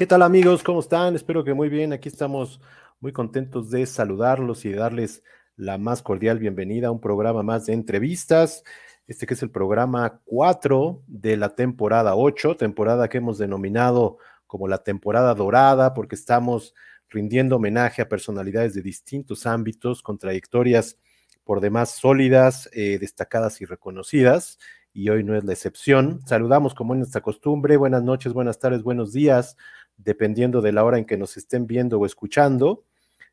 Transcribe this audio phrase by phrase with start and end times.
[0.00, 0.62] ¿Qué tal amigos?
[0.62, 1.14] ¿Cómo están?
[1.14, 1.92] Espero que muy bien.
[1.92, 2.58] Aquí estamos
[3.00, 5.22] muy contentos de saludarlos y de darles
[5.56, 8.64] la más cordial bienvenida a un programa más de entrevistas.
[9.06, 14.16] Este que es el programa 4 de la temporada 8, temporada que hemos denominado
[14.46, 16.74] como la temporada dorada porque estamos
[17.10, 20.96] rindiendo homenaje a personalidades de distintos ámbitos con trayectorias
[21.44, 24.58] por demás sólidas, eh, destacadas y reconocidas
[24.94, 26.22] y hoy no es la excepción.
[26.24, 29.58] Saludamos como en nuestra costumbre, buenas noches, buenas tardes, buenos días
[30.04, 32.84] dependiendo de la hora en que nos estén viendo o escuchando.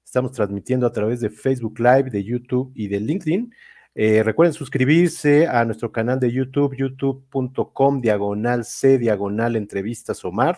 [0.03, 3.53] Estamos transmitiendo a través de Facebook Live, de YouTube y de LinkedIn.
[3.95, 10.57] Eh, recuerden suscribirse a nuestro canal de YouTube, youtube.com, diagonal C, diagonal entrevistas Omar.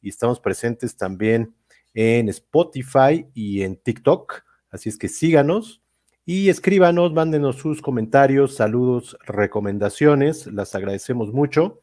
[0.00, 1.54] Y estamos presentes también
[1.94, 4.42] en Spotify y en TikTok.
[4.70, 5.82] Así es que síganos
[6.24, 10.46] y escríbanos, mándenos sus comentarios, saludos, recomendaciones.
[10.46, 11.80] Las agradecemos mucho.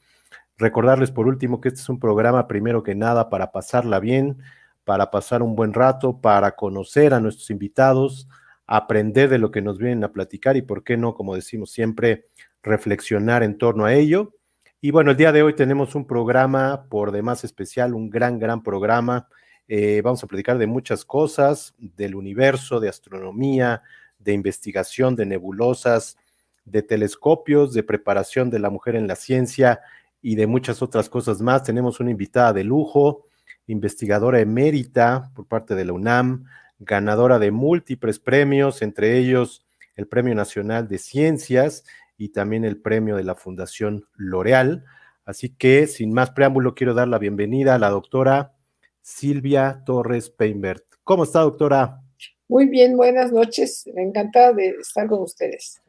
[0.59, 4.39] Recordarles por último que este es un programa primero que nada para pasarla bien,
[4.83, 8.27] para pasar un buen rato, para conocer a nuestros invitados,
[8.67, 12.27] aprender de lo que nos vienen a platicar y, por qué no, como decimos siempre,
[12.61, 14.33] reflexionar en torno a ello.
[14.81, 18.61] Y bueno, el día de hoy tenemos un programa por demás especial, un gran, gran
[18.61, 19.29] programa.
[19.69, 23.81] Eh, vamos a platicar de muchas cosas, del universo, de astronomía,
[24.17, 26.17] de investigación, de nebulosas,
[26.65, 29.79] de telescopios, de preparación de la mujer en la ciencia
[30.21, 31.63] y de muchas otras cosas más.
[31.63, 33.25] Tenemos una invitada de lujo,
[33.67, 36.45] investigadora emérita por parte de la UNAM,
[36.79, 41.83] ganadora de múltiples premios, entre ellos el Premio Nacional de Ciencias
[42.17, 44.85] y también el premio de la Fundación L'Oreal.
[45.25, 48.53] Así que, sin más preámbulo, quiero dar la bienvenida a la doctora
[49.01, 50.85] Silvia Torres Peinbert.
[51.03, 52.01] ¿Cómo está, doctora?
[52.47, 53.85] Muy bien, buenas noches.
[53.95, 55.81] Encantada de estar con ustedes.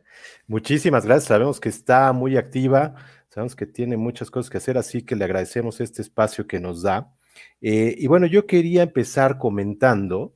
[0.47, 1.29] Muchísimas gracias.
[1.29, 2.97] Sabemos que está muy activa
[3.31, 6.83] Sabemos que tiene muchas cosas que hacer, así que le agradecemos este espacio que nos
[6.83, 7.15] da.
[7.61, 10.35] Eh, y bueno, yo quería empezar comentando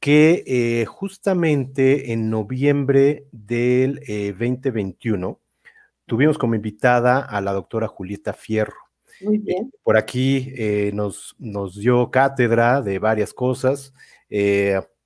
[0.00, 4.00] que eh, justamente en noviembre del
[4.36, 5.68] 2021 eh,
[6.06, 8.78] tuvimos como invitada a la doctora Julieta Fierro.
[9.20, 9.72] Muy bien.
[9.84, 10.52] por aquí
[10.92, 13.94] nos, nos dio cátedra de varias cosas,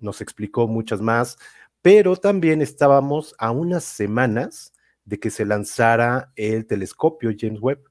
[0.01, 1.37] nos explicó muchas más,
[1.83, 4.73] pero también estábamos a unas semanas
[5.09, 7.83] de que se lanzara el telescopio James Webb.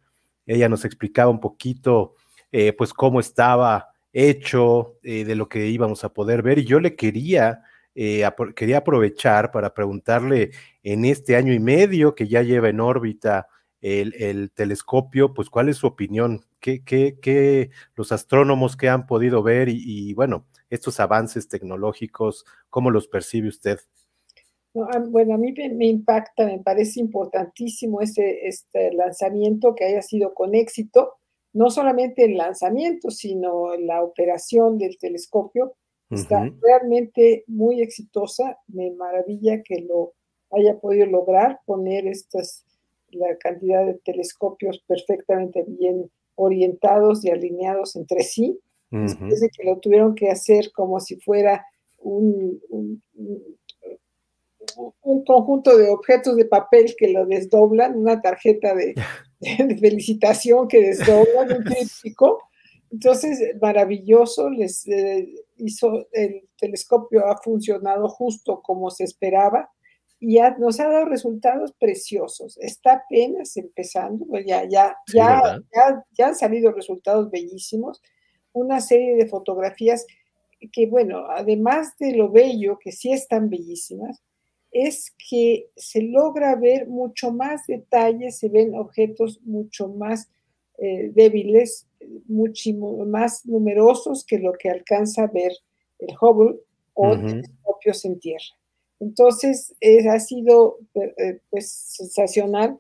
[0.45, 2.13] Ella nos explicaba un poquito,
[2.51, 6.79] eh, pues, cómo estaba hecho, eh, de lo que íbamos a poder ver, y yo
[6.79, 7.61] le quería,
[7.95, 8.23] eh,
[8.55, 10.51] quería aprovechar para preguntarle
[10.83, 13.47] en este año y medio que ya lleva en órbita
[13.81, 16.45] el, telescopio, pues, ¿cuál es su opinión?
[16.59, 22.91] ¿Qué, qué, qué los astrónomos que han podido ver y bueno, estos avances tecnológicos, cómo
[22.91, 23.79] los percibe usted?
[25.09, 30.55] Bueno, a mí me, impacta, me parece importantísimo este, este lanzamiento que haya sido con
[30.55, 31.13] éxito,
[31.53, 35.73] no solamente el lanzamiento, sino la operación del telescopio.
[36.09, 38.57] Está realmente muy exitosa.
[38.67, 40.13] Me maravilla que lo
[40.51, 42.63] haya podido lograr, poner estas,
[43.09, 48.59] la cantidad de telescopios perfectamente bien orientados y alineados entre sí.
[48.89, 51.65] Después de que lo tuvieron que hacer como si fuera
[51.97, 53.03] un un
[55.25, 58.95] conjunto de objetos de papel que lo desdoblan, una tarjeta de,
[59.79, 62.39] felicitación que desdoblan, un tríptico.
[62.91, 69.69] Entonces, maravilloso, les eh, hizo, el telescopio ha funcionado justo como se esperaba
[70.19, 72.57] y nos ha dado resultados preciosos.
[72.59, 78.01] Está apenas empezando, pues ya, ya, ya, ya, ya han salido resultados bellísimos,
[78.53, 80.05] una serie de fotografías
[80.71, 84.23] que, bueno, además de lo bello, que sí están bellísimas,
[84.71, 90.29] es que se logra ver mucho más detalles, se ven objetos mucho más
[90.77, 91.87] eh, débiles,
[92.27, 92.71] mucho
[93.07, 95.51] más numerosos que lo que alcanza a ver
[95.99, 96.59] el Hubble
[96.93, 98.55] o telescopios en tierra.
[98.99, 99.75] Entonces,
[100.09, 102.77] ha sido eh, pues, sensacional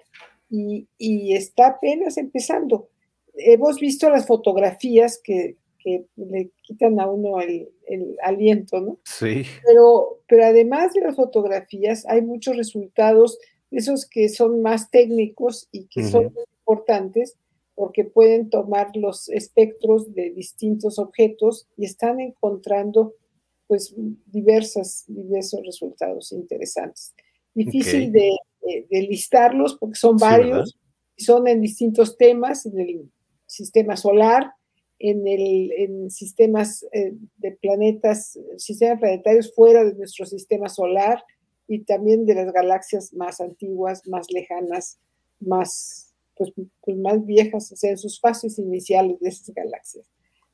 [0.49, 2.89] y, y, está apenas empezando.
[3.33, 5.57] Hemos visto las fotografías que,
[6.15, 7.69] le quitan a uno el,
[8.21, 8.99] aliento, ¿no?
[9.05, 9.43] Sí.
[9.65, 13.39] Pero, pero además de las fotografías, hay muchos resultados,
[13.71, 17.37] esos que son más técnicos y que son importantes
[17.75, 23.13] porque pueden tomar los espectros de distintos objetos y están encontrando
[23.67, 23.93] pues
[24.25, 27.13] diversas, diversos resultados interesantes.
[27.53, 28.31] Difícil de,
[28.89, 30.77] listarlos porque son varios
[31.15, 33.11] y son en distintos temas, en el
[33.45, 34.51] sistema solar,
[34.99, 41.23] en, el, en sistemas eh, de planetas, sistemas planetarios fuera de nuestro sistema solar
[41.67, 44.99] y también de las galaxias más antiguas, más lejanas,
[45.39, 46.51] más, pues,
[46.81, 50.07] pues más viejas, o sea, en sus fases iniciales de esas galaxias.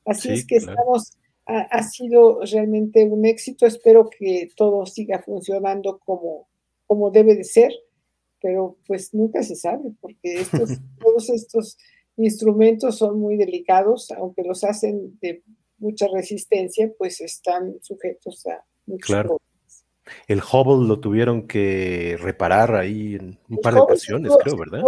[0.04, 1.16] Así es que estamos,
[1.46, 3.64] ha, sido realmente un éxito.
[3.64, 6.46] Espero que todo siga funcionando como,
[6.86, 7.72] como debe de ser,
[8.42, 10.68] pero pues nunca se sabe, porque estos,
[11.00, 11.78] todos estos
[12.16, 15.42] instrumentos son muy delicados, aunque los hacen de
[15.78, 19.38] mucha resistencia, pues están sujetos a muchos claro.
[20.28, 24.82] El Hubble lo tuvieron que reparar ahí en un par de ocasiones, creo, ¿verdad?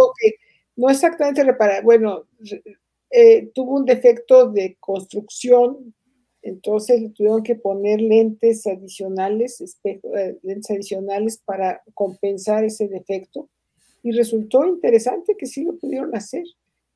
[0.75, 2.25] no exactamente reparar, bueno,
[3.09, 5.93] eh, tuvo un defecto de construcción,
[6.41, 13.49] entonces le tuvieron que poner lentes adicionales, espejo, eh, lentes adicionales para compensar ese defecto.
[14.03, 16.43] Y resultó interesante que sí lo pudieron hacer.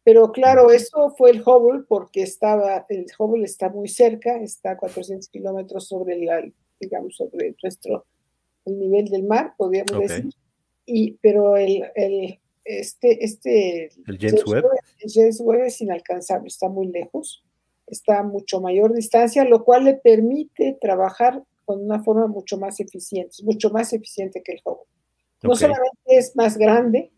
[0.03, 4.77] Pero claro, eso fue el Hubble porque estaba, el Hubble está muy cerca, está a
[4.77, 6.43] 400 kilómetros sobre la,
[6.79, 8.05] digamos, sobre nuestro,
[8.65, 10.33] el nivel del mar, podríamos decir.
[10.85, 14.65] Y, pero el, el este, este, el James Webb.
[15.07, 17.43] James Webb es inalcanzable, está muy lejos,
[17.87, 22.79] está a mucho mayor distancia, lo cual le permite trabajar con una forma mucho más
[22.79, 24.87] eficiente, mucho más eficiente que el Hubble.
[25.43, 27.11] No solamente es más grande,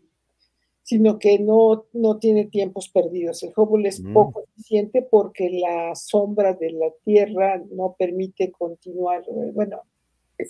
[0.84, 3.42] sino que no, no tiene tiempos perdidos.
[3.42, 4.12] El Hubble es mm.
[4.12, 9.22] poco eficiente porque la sombra de la Tierra no permite continuar.
[9.22, 9.80] Eh, bueno,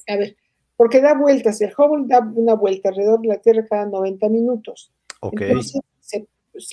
[0.09, 0.37] a ver,
[0.77, 1.61] porque da vueltas.
[1.61, 4.93] El Hubble da una vuelta alrededor de la Tierra cada 90 minutos.
[5.23, 6.27] Entonces, se,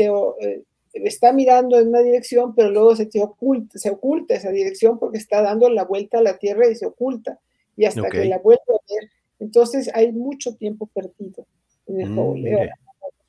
[0.07, 5.19] eh, está mirando en una dirección, pero luego se, oculta, se oculta esa dirección porque
[5.19, 7.39] está dando la vuelta a la Tierra y se oculta.
[7.77, 9.11] Y hasta que la vuelve a ver.
[9.39, 11.45] Entonces, hay mucho tiempo perdido
[11.85, 12.71] en el mm, Hubble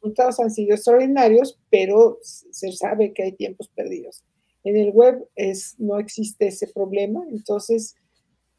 [0.02, 4.25] resultados han sido extraordinarios, pero se sabe que hay tiempos perdidos.
[4.64, 7.96] En el web es, no existe ese problema, entonces,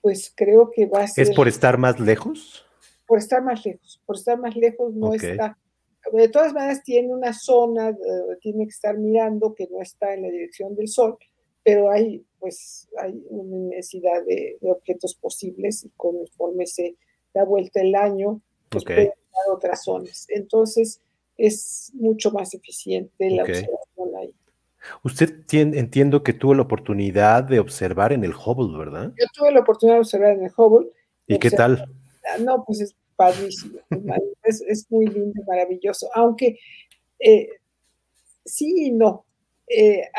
[0.02, 1.30] pues creo que va a ser...
[1.30, 2.66] ¿Es por estar más lejos?
[3.08, 5.58] Por estar más lejos, por estar más lejos no está.
[6.12, 10.24] De todas maneras, tiene una zona donde tiene que estar mirando que no está en
[10.24, 11.18] la dirección del sol,
[11.64, 16.98] pero hay, pues, hay una necesidad de, objetos posibles y conforme se
[17.34, 19.10] da vuelta el año, pues okay.
[19.50, 20.26] otras zonas.
[20.30, 21.00] Entonces,
[21.38, 24.34] es mucho más eficiente la observación ahí.
[25.04, 29.14] Usted entiendo que tuvo la oportunidad de observar en el Hubble, ¿verdad?
[29.18, 30.90] Yo tuve la oportunidad de observar en el Hubble.
[31.28, 31.90] ¿Y qué tal?
[32.26, 33.80] Ah, no, pues es padrísimo,
[34.44, 36.60] es, muy lindo maravilloso, aunque
[37.20, 37.50] eh,
[38.44, 39.26] sí y no.
[39.68, 40.10] Eh,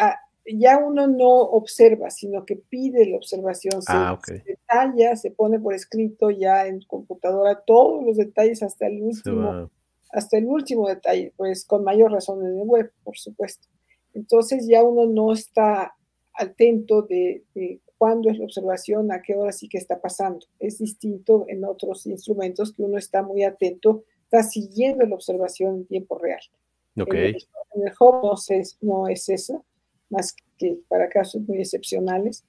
[0.46, 5.58] ya uno no observa, sino que pide la observación, se, ah, se, detalla, se pone
[5.58, 9.70] por escrito ya en computadora todos los detalles hasta el último
[10.14, 13.66] hasta el último detalle, pues con mayor razón en el web, por supuesto.
[14.14, 15.92] Entonces ya uno no está
[16.32, 17.42] atento de,
[17.98, 20.46] cuándo es la observación, a qué hora sí que está pasando.
[20.60, 25.86] Es distinto en otros instrumentos que uno está muy atento, está siguiendo la observación en
[25.86, 26.40] tiempo real.
[26.96, 27.30] Okay.
[27.74, 28.34] En, el, home no,
[28.82, 29.64] no, es eso,
[30.10, 32.44] más que para casos muy excepcionales.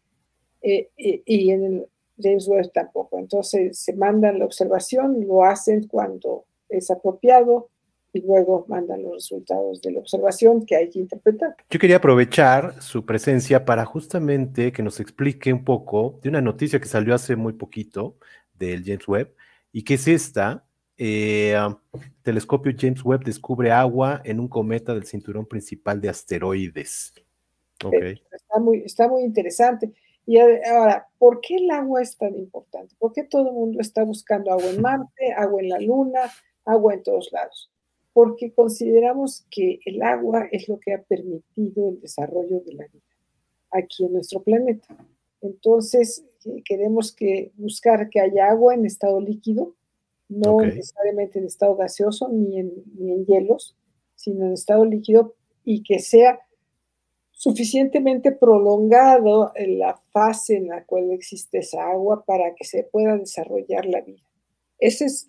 [0.62, 1.88] Eh, y en el
[2.20, 3.18] James Webb tampoco.
[3.18, 6.46] Entonces se mandan la observación, lo hacen cuando
[6.78, 7.70] es apropiado
[8.16, 11.56] y luego mandan los resultados de la observación que hay que interpretar.
[11.70, 16.80] Yo quería aprovechar su presencia para justamente que nos explique un poco de una noticia
[16.80, 18.16] que salió hace muy poquito
[18.54, 19.36] del James Webb
[19.74, 20.64] y que es esta.
[20.98, 21.58] Eh,
[22.24, 27.14] telescopio James Webb descubre agua en un cometa del cinturón principal de asteroides.
[27.84, 28.24] Okay.
[28.32, 29.92] Está, muy, está muy interesante.
[30.26, 32.96] Y ahora, ¿por qué el agua es tan importante?
[32.98, 36.22] ¿Por qué todo el mundo está buscando agua en Marte, agua en la Luna,
[36.66, 37.72] agua en todos lados,
[38.14, 43.04] porque consideramos que el agua es lo que ha permitido el desarrollo de la vida
[43.72, 44.88] aquí en nuestro planeta.
[45.42, 49.76] Entonces, eh, queremos que buscar que haya agua en estado líquido,
[50.28, 53.76] no necesariamente en estado gaseoso ni en, ni en hielos,
[54.16, 56.40] sino en estado líquido y que sea
[57.32, 63.18] suficientemente prolongado en la fase en la cual existe esa agua para que se pueda
[63.18, 64.24] desarrollar la vida.
[64.80, 65.28] Ese es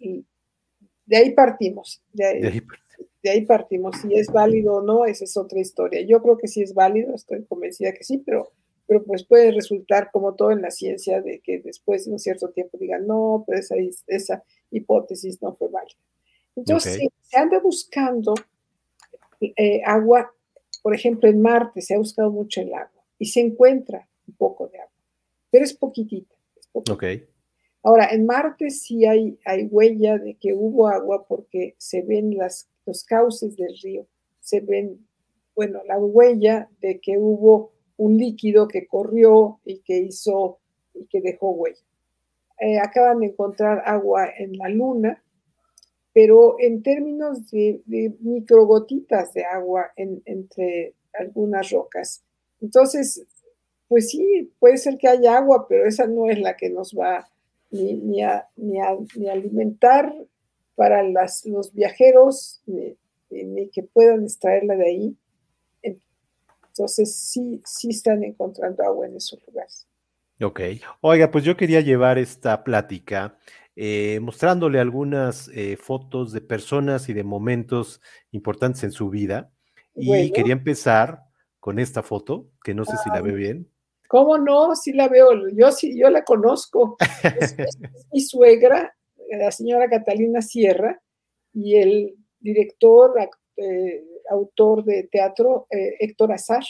[1.06, 2.02] de ahí partimos.
[2.12, 3.96] De ahí, partimos.
[4.00, 6.02] Si es válido o no, esa es otra historia.
[6.02, 8.52] Yo creo que sí es válido, estoy convencida que sí, pero,
[8.86, 12.50] pero pues puede resultar como todo en la ciencia de que después de un cierto
[12.50, 13.74] tiempo digan, no, pero esa,
[14.06, 15.98] esa hipótesis no fue válida.
[16.54, 18.34] Entonces, se anda buscando
[19.40, 20.32] eh, agua,
[20.82, 24.68] por ejemplo, en Marte se ha buscado mucho el agua y se encuentra un poco
[24.68, 24.92] de agua,
[25.50, 26.34] pero es poquitita.
[26.56, 26.92] Es poquitita.
[27.86, 33.04] Ahora, en Marte sí hay, hay huella de que hubo agua porque se ven los
[33.04, 34.08] cauces del río,
[34.40, 35.06] se ven,
[35.54, 40.58] bueno, la huella de que hubo un líquido que corrió y que hizo
[40.94, 41.78] y que dejó huella.
[42.58, 45.22] Eh, acaban de encontrar agua en la luna,
[46.12, 47.84] pero en términos de,
[48.18, 52.24] microgotitas de agua entre algunas rocas.
[52.60, 53.24] Entonces,
[53.86, 57.30] pues sí, puede ser que haya agua, pero esa no es la que nos va
[57.70, 58.78] ni, ni, a, ni,
[59.16, 60.14] ni alimentar
[60.74, 62.96] para las, los viajeros, ni,
[63.30, 65.16] ni, que puedan extraerla de ahí.
[65.82, 69.86] Entonces sí, sí están encontrando agua en esos lugares.
[70.42, 70.60] Ok.
[71.00, 73.38] Oiga, pues yo quería llevar esta plática
[73.78, 79.52] eh, mostrándole algunas eh, fotos de personas y de momentos importantes en su vida.
[79.94, 81.22] Y quería empezar
[81.58, 83.70] con esta foto, que no sé si la ve bien.
[84.08, 84.74] ¿Cómo no?
[84.76, 85.48] Sí la veo.
[85.50, 86.96] Yo sí, yo la conozco.
[87.22, 87.56] es,
[88.12, 88.94] mi suegra,
[89.30, 91.00] la señora Catalina Sierra,
[91.52, 93.14] y el director,
[93.56, 96.64] eh, autor de teatro, Héctor Azar.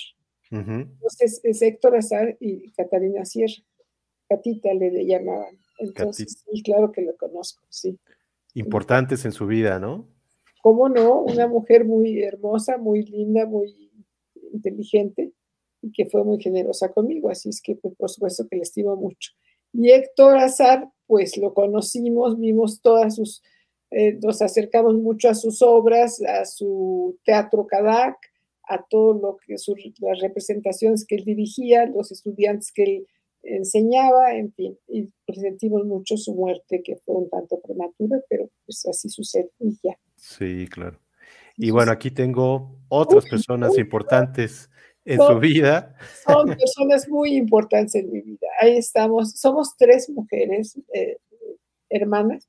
[0.51, 3.55] Entonces es Héctor Azar y Catalina Sierra.
[4.29, 5.59] Catita le llamaban.
[5.79, 7.99] Entonces, sí, claro que lo conozco, sí.
[8.55, 10.09] Importantes en su vida, ¿no?
[10.63, 11.23] ¿Cómo no?
[11.23, 13.91] Una mujer muy hermosa, muy linda, muy
[14.53, 15.33] inteligente
[15.87, 18.97] y que fue muy generosa conmigo, así es que pues, por supuesto que le estimo
[18.97, 19.33] mucho.
[19.73, 23.43] Y Héctor Azar, pues lo conocimos, vimos todas sus,
[23.91, 28.17] eh, nos acercamos mucho a sus obras, a su teatro Kadak,
[28.69, 29.55] a todo lo que,
[30.01, 33.07] las representaciones que él dirigía, los estudiantes que él
[33.43, 38.85] enseñaba, en fin, y presentimos mucho su muerte, que fue un tanto prematura, pero pues
[38.87, 39.97] así sucede y ya.
[40.17, 40.99] Sí, claro.
[41.57, 44.69] Y bueno, aquí tengo otras personas importantes
[45.07, 45.97] en su vida.
[46.27, 48.49] Son personas muy importantes en mi vida.
[48.61, 51.19] Ahí estamos, somos tres mujeres eh,
[51.89, 52.49] hermanas,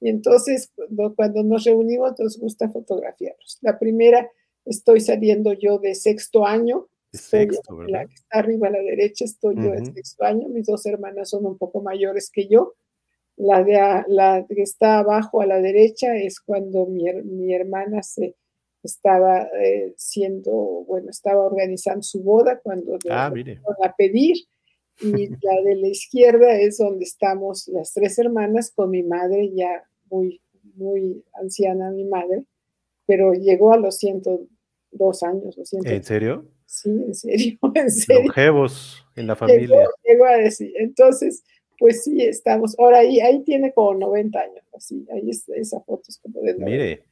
[0.00, 0.72] y entonces
[1.16, 3.58] cuando nos reunimos nos gusta fotografiarnos.
[3.62, 4.30] La primera,
[4.64, 9.56] estoy saliendo yo de sexto año, sexto, la que está arriba a la derecha estoy
[9.56, 12.74] yo en sexto año, mis dos hermanas son un poco mayores que yo.
[13.36, 18.34] La, de la que está abajo a la derecha es cuando mi, mi hermana se
[18.82, 20.52] estaba eh, siendo,
[20.86, 23.32] bueno, estaba organizando su boda cuando ah,
[23.82, 24.36] a pedir.
[25.00, 29.84] Y la de la izquierda es donde estamos las tres hermanas con mi madre, ya
[30.10, 30.40] muy,
[30.74, 32.44] muy anciana mi madre,
[33.06, 35.56] pero llegó a los 102 años.
[35.84, 36.46] ¿En serio?
[36.66, 38.22] Sí, en serio, en serio.
[38.24, 39.88] Longevos en la familia.
[40.04, 40.72] Llegó, a decir.
[40.76, 41.42] Entonces,
[41.78, 42.78] pues sí, estamos.
[42.78, 46.54] Ahora ahí, ahí tiene como 90 años, así, ahí es, esa foto es como de
[46.54, 47.04] Mire,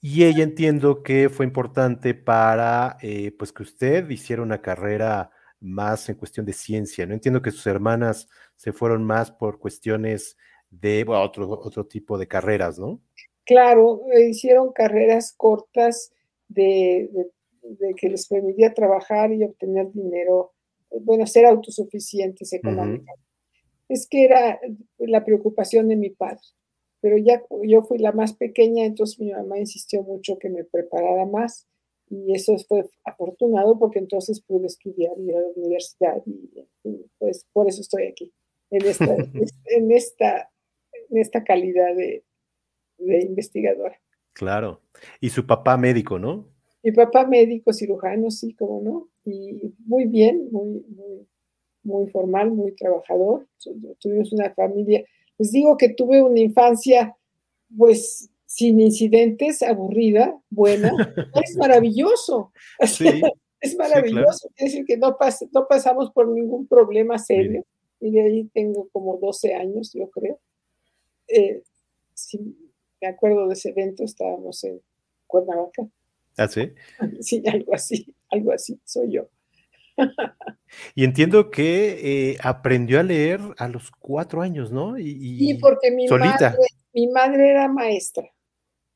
[0.00, 5.30] y ella entiendo que fue importante para, eh, pues que usted hiciera una carrera
[5.60, 7.14] más en cuestión de ciencia, ¿no?
[7.14, 10.36] Entiendo que sus hermanas se fueron más por cuestiones
[10.70, 13.00] de otro, otro tipo de carreras, ¿no?
[13.44, 16.12] Claro, hicieron carreras cortas
[16.48, 17.10] de
[17.62, 20.52] de que les permitía trabajar y obtener dinero,
[21.02, 23.22] bueno, ser autosuficientes económicamente.
[23.88, 24.60] Es que era
[24.98, 26.40] la preocupación de mi padre,
[27.00, 31.26] pero ya yo fui la más pequeña, entonces mi mamá insistió mucho que me preparara
[31.26, 31.66] más
[32.08, 36.50] y eso fue afortunado porque entonces pude estudiar y ir a la universidad y,
[37.18, 38.32] pues por eso estoy aquí,
[38.70, 39.04] en esta,
[39.66, 40.50] en esta,
[41.10, 42.24] en esta calidad de,
[42.98, 44.00] de investigadora.
[44.32, 44.80] Claro.
[45.20, 46.48] Y su papá médico, ¿no?
[46.82, 51.28] Mi papá médico, cirujano, sí, como no, y muy bien, muy, muy,
[51.82, 53.46] muy formal, muy trabajador.
[53.98, 55.04] Tuvimos una familia,
[55.40, 57.16] les digo que tuve una infancia,
[57.74, 60.92] pues, sin incidentes, aburrida, buena.
[61.42, 62.52] es maravilloso.
[62.78, 64.50] es maravilloso.
[64.54, 65.16] Quiere decir que no,
[65.52, 67.64] no pasamos por ningún problema serio.
[68.00, 70.38] Y de ahí tengo como 12 años, yo creo.
[71.26, 71.62] Eh,
[73.00, 74.78] me acuerdo de ese evento, estábamos en
[75.26, 75.88] Cuernavaca.
[76.36, 76.70] ¿Ah, sí?
[77.22, 79.26] Sí, algo así, algo así, soy yo.
[80.94, 84.98] Y entiendo que eh, aprendió a leer a los cuatro años, ¿no?
[84.98, 86.54] Y, sí, porque mi madre,
[86.92, 88.30] mi madre era maestra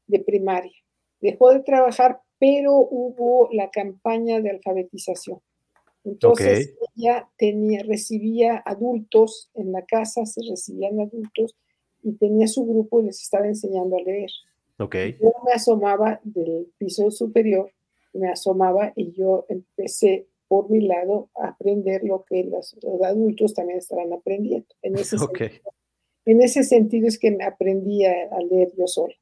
[0.06, 0.72] de primaria.
[1.20, 5.40] Dejó de trabajar, pero hubo la campaña de alfabetización.
[6.04, 11.56] Entonces ella tenía, recibía adultos en la casa, se recibían adultos
[12.02, 14.30] y tenía su grupo y les estaba enseñando a leer.
[14.78, 17.72] Yo me asomaba del piso superior,
[18.12, 24.12] me asomaba y yo empecé por mi lado aprender lo que los, adultos también estaban
[24.12, 24.68] aprendiendo.
[24.82, 25.50] En ese, sentido,
[26.26, 29.16] en ese sentido es que me aprendí a, leer yo sola.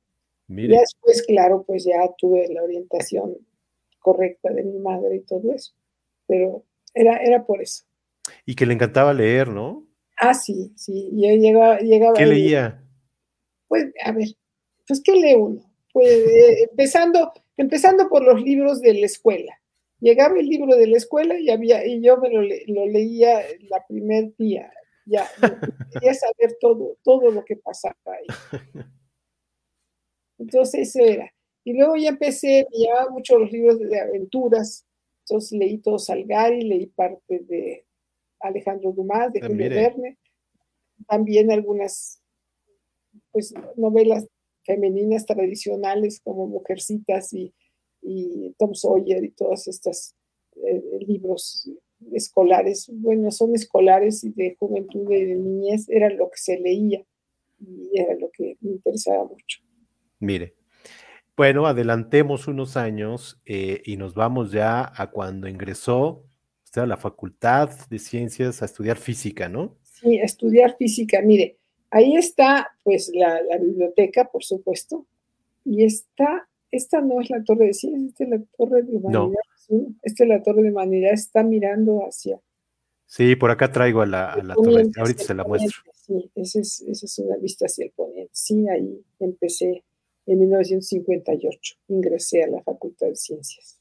[0.46, 3.38] Y después, claro, pues ya tuve la orientación
[3.98, 5.72] correcta de mi madre y todo eso.
[6.26, 7.84] Pero era, era por eso.
[8.44, 9.86] Y que le encantaba leer, ¿no?
[10.18, 11.08] Ah, sí, sí.
[11.14, 12.84] Yo llegaba, llegaba ¿Qué leía?
[13.68, 14.28] Pues, a ver,
[14.86, 15.62] pues, ¿qué lee uno?
[15.94, 19.61] Pues, eh, empezando, empezando por los libros de la escuela.
[20.02, 22.42] Llegaba el libro de la escuela y, había, y yo me lo,
[22.86, 23.40] leía
[23.70, 24.72] la primer día.
[25.06, 25.28] Ya,
[25.92, 28.26] quería saber todo, todo lo que pasaba ahí.
[30.38, 31.32] Entonces, eso era.
[31.62, 34.84] Y luego ya empecé, me llevaba mucho los libros de aventuras.
[35.20, 37.86] Entonces leí todo Salgari, leí parte de,
[38.42, 40.18] Alejandro Dumas, de ah, Julio Verne,
[41.06, 42.20] también algunas
[43.30, 44.26] pues, novelas
[44.64, 47.54] femeninas tradicionales como Mujercitas y,
[48.58, 50.14] Tom Sawyer y todos estos
[50.56, 51.70] eh, libros
[52.12, 57.04] escolares, bueno, son escolares y de juventud y de niñez, era lo que se leía
[57.60, 59.60] y era lo que me interesaba mucho.
[60.18, 60.54] Mire,
[61.36, 66.24] bueno, adelantemos unos años eh, y nos vamos ya a cuando ingresó
[66.64, 69.76] usted a la Facultad de Ciencias a estudiar física, ¿no?
[69.82, 71.20] Sí, a estudiar física.
[71.22, 71.58] Mire,
[71.90, 75.06] ahí está pues la, biblioteca, por supuesto,
[75.64, 79.38] y está, esta no es la torre de ciencias, esta es la torre de humanidad.
[80.02, 82.40] Esta es la torre de humanidad, está mirando hacia.
[83.06, 85.82] Sí, por acá traigo a la, a la torre, ahorita se la muestro.
[85.92, 88.32] Sí, esa es, esa es una vista hacia el poniente.
[88.32, 89.84] Sí, ahí empecé
[90.26, 91.74] en 1958.
[91.88, 93.78] Ingresé a la Facultad de Ciencias.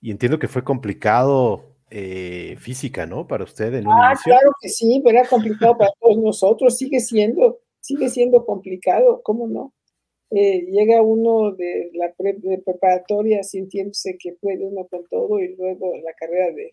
[0.00, 3.26] Y entiendo que fue complicado eh, física, ¿no?
[3.26, 6.78] Para usted en un Ah, claro que sí, pero era complicado para todos nosotros.
[6.78, 9.73] Sigue siendo, sigue siendo complicado, ¿cómo no?
[10.34, 16.12] Eh, llega uno de la preparatoria sintiéndose que puede uno con todo y luego la
[16.14, 16.72] carrera de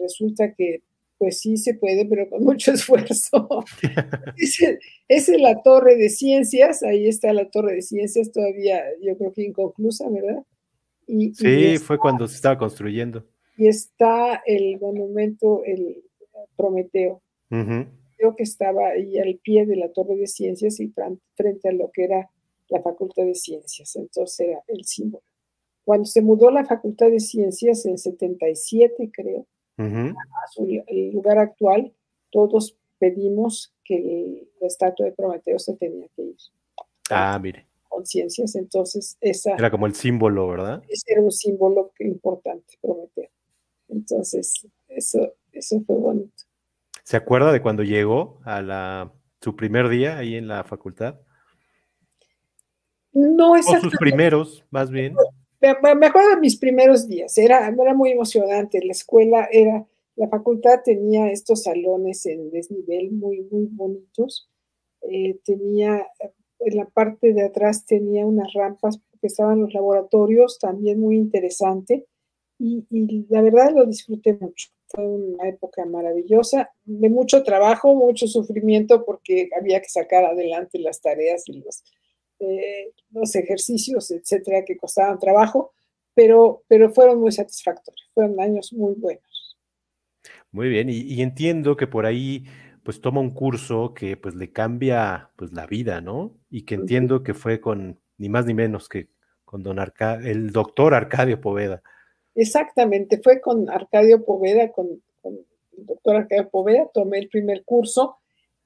[0.00, 0.82] resulta que
[1.18, 3.64] pues sí se puede, pero con mucho esfuerzo.
[4.36, 9.32] Esa es, la torre de ciencias, ahí está la torre de ciencias todavía, yo creo
[9.32, 10.42] que inconclusa, ¿verdad?
[11.06, 13.24] Y, sí, fue cuando se estaba construyendo.
[13.56, 16.02] Y está el monumento, el
[16.56, 17.22] Prometeo.
[17.48, 20.92] Creo que estaba ahí al pie de la torre de ciencias y
[21.34, 22.28] frente a lo que era
[22.68, 25.24] la Facultad de Ciencias, entonces era el símbolo.
[25.84, 29.46] Cuando se mudó la Facultad de Ciencias en 77, creo,
[29.78, 30.66] a su
[31.12, 31.92] lugar actual,
[32.30, 36.36] todos pedimos que la estatua de Prometeo se tenía que ir.
[37.10, 37.66] Ah, mire.
[37.88, 39.54] Conciencias, entonces esa...
[39.54, 40.82] Era como el símbolo, ¿verdad?
[40.88, 43.30] Ese era un símbolo importante, Prometeo.
[43.88, 46.44] Entonces, eso, eso fue bonito.
[47.04, 51.20] ¿Se acuerda de cuando llegó a la, su primer día ahí en la facultad?
[53.18, 55.14] No, O sus primeros, más bien
[55.60, 60.80] me, acuerdo de mis primeros días, era, era muy emocionante, la escuela era, la facultad
[60.84, 64.48] tenía estos salones en desnivel muy, muy bonitos,
[65.02, 66.06] eh, tenía,
[66.60, 72.06] en la parte de atrás tenía unas rampas porque estaban los laboratorios, también muy interesante,
[72.58, 74.68] y, y la verdad lo disfruté mucho.
[74.88, 81.00] Fue una época maravillosa, de mucho trabajo, mucho sufrimiento porque había que sacar adelante las
[81.00, 81.82] tareas y los,
[82.38, 85.72] eh, los ejercicios, etcétera, que costaban trabajo,
[86.14, 89.56] pero, pero fueron muy satisfactorios, fueron años muy buenos.
[90.50, 92.44] Muy bien, y, entiendo que por ahí
[92.82, 96.36] pues toma un curso que pues le cambia pues la vida, ¿no?
[96.48, 99.08] Y que entiendo que fue con ni más ni menos que
[99.44, 99.78] con don
[100.24, 101.82] el doctor Arcadio Poveda.
[102.34, 104.88] Exactamente, fue con Arcadio Poveda, con,
[105.24, 108.18] el doctor Arcadio Poveda, tomé el primer curso,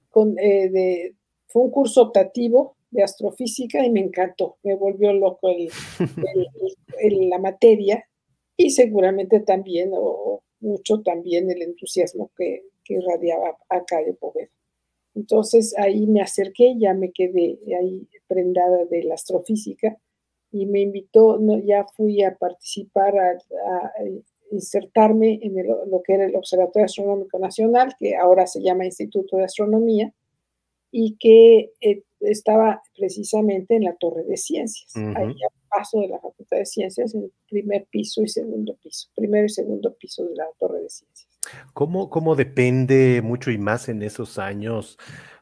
[0.08, 1.14] con, eh, de,
[1.48, 5.70] fue un curso optativo de astrofísica y me encantó, me volvió loco el,
[7.28, 8.04] la materia
[8.56, 14.50] y seguramente también, o mucho también el entusiasmo que, que irradiaba acá de Poveda.
[15.14, 19.98] Entonces ahí me acerqué, ya me quedé ahí prendada de la astrofísica
[20.52, 23.38] y me invitó, no, ya fui a participar, a,
[24.52, 25.54] insertarme en
[25.88, 30.12] lo que era el Observatorio Astronómico Nacional, que ahora se llama Instituto de Astronomía,
[30.90, 34.94] y que eh, estaba precisamente en la Torre de Ciencias.
[34.96, 39.08] Ahí a paso de la Facultad de Ciencias, en el primer piso y segundo piso,
[39.14, 41.28] primero y segundo piso de la Torre de Ciencias.
[41.72, 44.98] ¿Cómo, cómo depende mucho y más en esos años,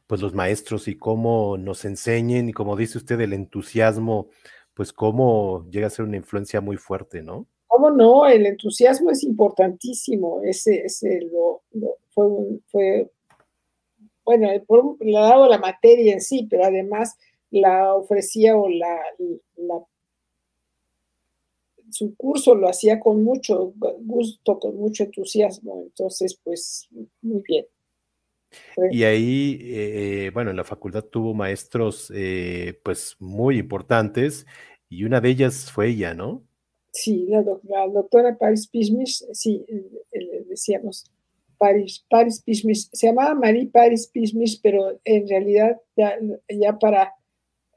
[0.06, 4.28] pues los maestros y cómo nos enseñen y como dice usted, el entusiasmo,
[4.74, 7.46] pues cómo llega a ser una influencia muy fuerte, ¿no?
[7.66, 8.26] ¿Cómo no?
[8.26, 10.40] El entusiasmo es importantísimo.
[10.42, 11.62] Ese, ese lo,
[12.10, 13.10] fue, un, fue
[14.28, 17.16] bueno, por, le ha dado la materia en sí, pero además
[17.50, 18.94] la ofrecía o la,
[21.88, 26.90] su curso lo hacía con mucho gusto, con mucho entusiasmo, entonces pues
[27.22, 27.64] muy bien.
[28.90, 34.46] Y ahí, eh, bueno, en la facultad tuvo maestros eh, pues muy importantes
[34.90, 36.44] y una de ellas fue ella, ¿no?
[36.92, 39.64] Sí, la, doctora Paris Pismis, sí,
[40.12, 41.06] eh, decíamos,
[41.58, 42.88] Paris, Paris Pismis.
[42.92, 47.14] Se llamaba Marie Paris Pismis, pero en realidad ya, para,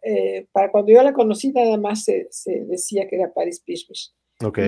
[0.04, 2.30] eh, para cuando yo la conocí nada más se,
[2.68, 4.14] decía que era Paris Pismis.
[4.44, 4.60] Ok.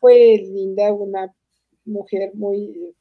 [0.00, 1.34] Fue, linda, una
[1.84, 2.94] mujer muy,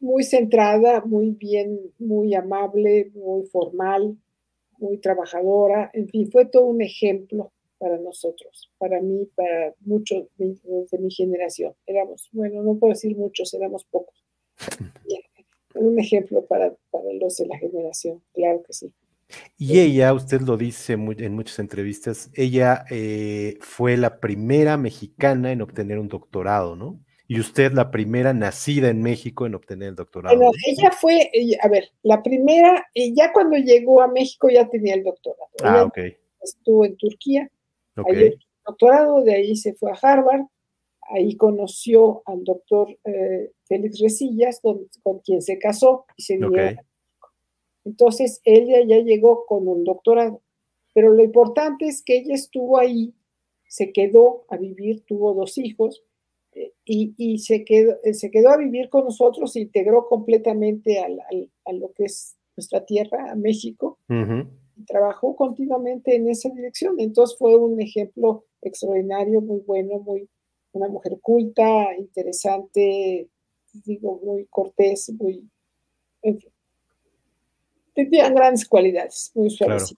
[0.00, 4.16] muy centrada, muy bien, muy amable, muy formal,
[4.78, 5.90] muy trabajadora.
[5.92, 10.56] En fin, fue todo un ejemplo para nosotros, para mí, para muchos de,
[10.98, 11.74] mi generación.
[11.86, 14.24] Éramos, bueno, no puedo decir muchos, éramos pocos.
[15.74, 18.92] Un ejemplo para, para los de la generación, claro que sí.
[19.56, 25.62] Y ella, usted lo dice en muchas entrevistas, ella eh, fue la primera mexicana en
[25.62, 27.00] obtener un doctorado, ¿no?
[27.26, 30.34] Y usted la primera nacida en México en obtener el doctorado.
[30.34, 35.04] Bueno, ella fue, a ver, la primera, ya cuando llegó a México ya tenía el
[35.04, 35.50] doctorado.
[35.62, 35.98] Ah, ok.
[36.40, 37.50] Estuvo en Turquía,
[38.06, 40.46] ahí el doctorado, de ahí se fue a Harvard,
[41.10, 46.78] ahí conoció al doctor eh, Félix Resillas, con, quien se casó y se vinieron
[47.88, 50.42] entonces, ella ya llegó con un doctorado.
[50.92, 53.14] Pero lo importante es que ella estuvo ahí,
[53.66, 56.04] se quedó a vivir, tuvo dos hijos
[56.52, 61.72] eh, y, se, quedó, eh, se quedó a vivir con nosotros, se integró completamente a
[61.72, 63.98] lo que es nuestra tierra, a México,
[64.86, 66.96] trabajó continuamente en esa dirección.
[66.98, 70.28] Entonces fue un ejemplo extraordinario, muy bueno, muy
[70.72, 73.28] una mujer culta, interesante,
[73.84, 75.48] digo, muy cortés, muy,
[77.94, 79.94] tenían grandes cualidades, muy suaves.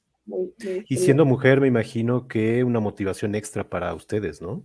[0.88, 4.62] y siendo mujer, me imagino que una motivación extra para ustedes, ¿no?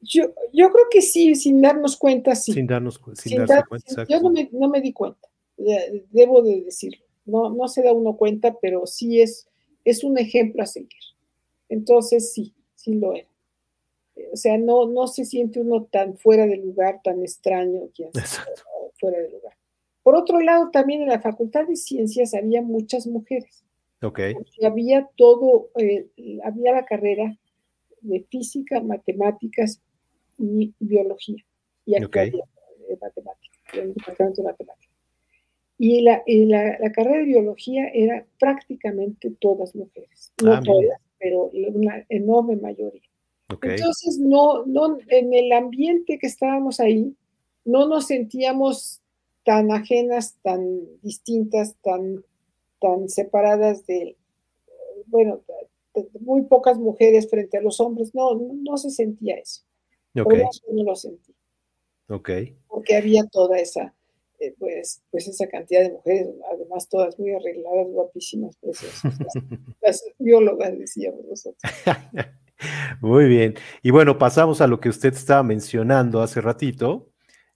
[0.00, 2.52] Yo, yo creo que sí, sin darnos cuenta, sí.
[2.52, 4.06] Sin darnos sin darse cuenta.
[4.08, 7.01] Yo no me, no me, di cuenta, debo de decirlo.
[7.24, 9.48] No, no se da uno cuenta, pero sí es,
[9.84, 10.90] es un ejemplo a seguir.
[11.68, 13.28] Entonces, sí, sí lo era.
[14.32, 17.88] O sea, no, no se siente uno tan fuera de lugar, tan extraño,
[19.00, 19.56] fuera de lugar.
[20.02, 23.64] Por otro lado, también en la Facultad de Ciencias había muchas mujeres.
[24.02, 24.20] Ok.
[24.62, 26.08] Había todo, eh,
[26.44, 27.38] había la carrera
[28.00, 29.80] de física, matemáticas
[30.38, 31.44] y biología.
[31.86, 32.30] Y okay.
[32.30, 34.81] de matemáticas, el departamento de matemáticas.
[35.84, 40.32] Y, la, la, carrera de biología era prácticamente todas mujeres.
[40.40, 43.02] No ah, todas, pero una enorme mayoría.
[43.52, 43.72] Okay.
[43.72, 47.16] Entonces, no, no, en el ambiente que estábamos ahí,
[47.64, 49.00] no nos sentíamos
[49.44, 52.24] tan ajenas, tan distintas, tan,
[52.80, 54.16] tan separadas de,
[55.06, 55.40] bueno,
[56.20, 59.62] muy pocas mujeres frente a los hombres, no, no, se sentía eso.
[60.14, 60.44] Okay.
[60.70, 61.34] no lo sentí.
[62.08, 62.30] Ok.
[62.68, 63.92] Porque había toda esa,
[64.42, 69.14] eh, pues, pues esa cantidad de mujeres, además todas muy arregladas, guapísimas, preciosas.
[69.80, 71.62] las, biólogas, decíamos nosotros.
[73.00, 73.54] Muy bien.
[73.82, 77.10] Y bueno, pasamos a lo que usted estaba mencionando hace ratito,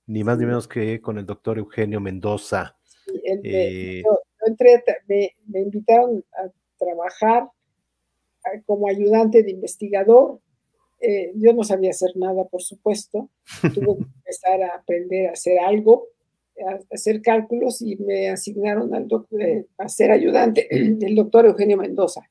[0.07, 2.77] ni más ni menos que con el doctor Eugenio Mendoza.
[3.43, 7.49] Eh, yo, entré, me, invitaron a trabajar
[8.65, 10.41] como ayudante de investigador.
[11.01, 13.29] Eh, yo no sabía hacer nada, por supuesto.
[13.75, 16.09] Tuve que empezar a aprender a hacer algo,
[16.65, 19.09] a hacer cálculos y me asignaron al
[19.41, 22.23] eh, a ser ayudante del doctor Eugenio Mendoza.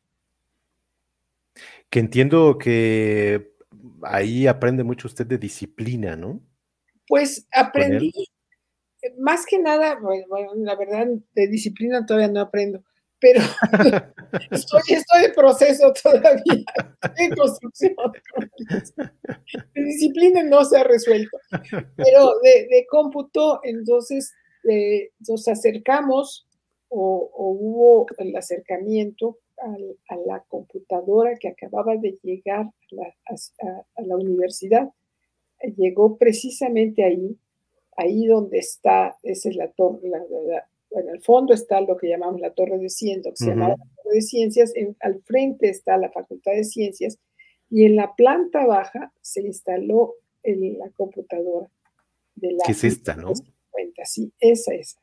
[1.89, 3.55] Que entiendo que
[4.03, 6.41] ahí aprende mucho usted de disciplina, ¿no?
[7.07, 8.11] Pues aprendí,
[9.19, 12.83] más que nada, bueno, la verdad, de disciplina todavía no aprendo,
[13.19, 13.41] pero
[14.51, 16.65] estoy, estoy en proceso todavía,
[17.17, 17.95] en construcción.
[19.73, 21.37] De disciplina no se ha resuelto,
[21.95, 24.33] pero de, cómputo, entonces
[24.69, 26.47] eh, nos acercamos
[26.89, 29.39] o, hubo el acercamiento
[30.09, 34.89] a, la computadora que acababa de llegar a la universidad
[35.77, 37.37] llegó precisamente ahí,
[37.97, 42.39] ahí donde está, esa es la torre, la, bueno, al fondo está lo que llamamos
[42.39, 46.09] la torre de ciencias, que se llama la torre de ciencias, al frente está la
[46.09, 47.19] facultad de ciencias
[47.69, 51.69] y en la planta baja se instaló la computadora
[52.35, 52.63] de la...
[52.65, 53.33] ¿Qué es esta, no?
[54.03, 54.99] sí, esa, esa.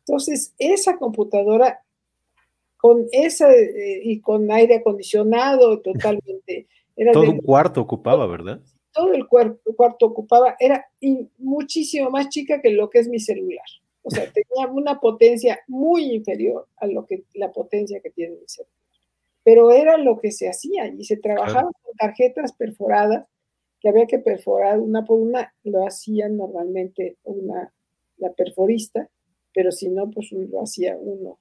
[0.00, 1.82] Entonces, esa computadora
[2.76, 6.66] con esa eh, y con aire acondicionado totalmente.
[6.96, 8.60] Era Todo un cuarto ocupaba, ¿verdad?
[8.92, 10.86] todo el cuarto ocupaba, era
[11.38, 13.64] muchísimo más chica que lo que es mi celular.
[14.02, 18.48] O sea, tenía una potencia muy inferior a lo que la potencia que tiene mi
[18.48, 18.74] celular.
[19.44, 23.26] Pero era lo que se hacía y se trabajaba con tarjetas perforadas
[23.80, 27.72] que había que perforar una por una, lo hacían normalmente una,
[28.18, 29.08] la perforista,
[29.52, 31.38] pero si no, pues lo hacía uno.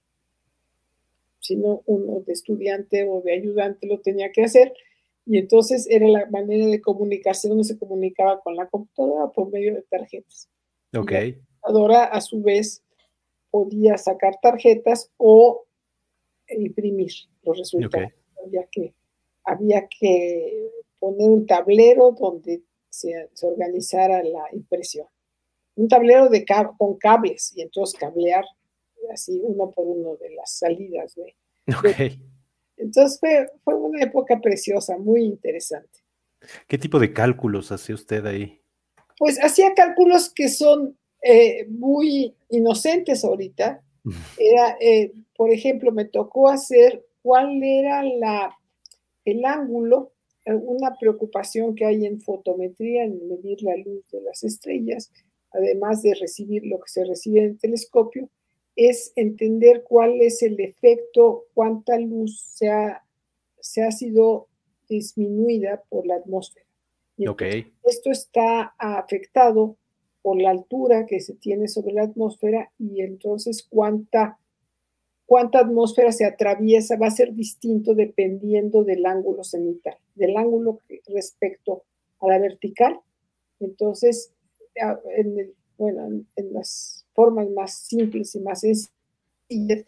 [1.40, 4.74] Si no, uno de estudiante o de ayudante lo tenía que hacer
[5.26, 9.76] y entonces era la manera de comunicarse, uno se comunicaba con la computadora por medio
[9.76, 10.50] de tarjetas.
[10.96, 11.12] Ok.
[11.62, 12.84] Computadora, a su vez,
[13.50, 15.66] podía sacar tarjetas o
[16.50, 17.12] imprimir
[17.44, 18.12] los resultados.
[18.44, 18.94] Había, que,
[19.44, 20.70] había que
[21.00, 25.08] poner un tablero donde se, organizara la impresión.
[25.76, 26.46] Un tablero de
[26.78, 28.44] con cables y entonces cablear
[29.12, 31.36] así uno por uno de las salidas de,
[32.78, 36.00] entonces fue, una época preciosa, muy interesante.
[36.68, 38.62] ¿Qué tipo de cálculos hacía usted ahí?
[39.22, 43.84] pues hacía cálculos que son eh, muy inocentes ahorita.
[44.38, 48.58] Era, eh, por ejemplo, me tocó hacer cuál era la,
[49.26, 50.14] el ángulo,
[50.46, 55.12] eh, una preocupación que hay en fotometría, en medir la luz de las estrellas,
[55.52, 58.30] además de recibir lo que se recibe en el telescopio,
[58.76, 63.06] es entender cuál es el efecto, cuánta luz se ha,
[63.60, 64.48] se ha sido
[64.90, 66.66] disminuida por la atmósfera.
[67.84, 69.78] Esto está afectado
[70.22, 74.40] por la altura que se tiene sobre la atmósfera y entonces cuánta,
[75.26, 81.84] cuánta atmósfera se atraviesa va a ser distinto dependiendo del ángulo cenital, del ángulo respecto
[82.20, 83.00] a la vertical.
[83.60, 84.32] Entonces,
[84.76, 89.84] en bueno, en las formas más simples y más sencillas,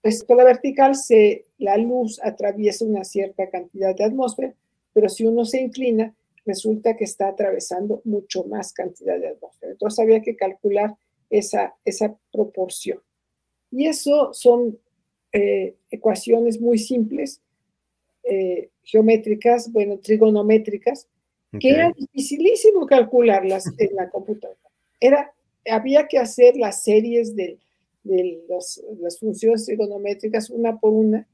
[0.00, 4.54] pues con la vertical se, la luz atraviesa una cierta cantidad de atmósfera,
[4.92, 9.72] pero si uno se inclina, resulta que está atravesando mucho más cantidad de atmósfera.
[9.72, 10.96] Entonces había que calcular
[11.28, 13.00] esa, esa proporción.
[13.70, 14.78] Y eso son
[15.32, 17.40] eh, ecuaciones muy simples,
[18.24, 21.08] eh, geométricas, bueno, trigonométricas,
[21.58, 24.58] que era dificilísimo calcularlas en la computadora.
[25.00, 25.32] Era,
[25.70, 27.58] había que hacer las series de,
[28.02, 31.26] de las funciones trigonométricas una por una.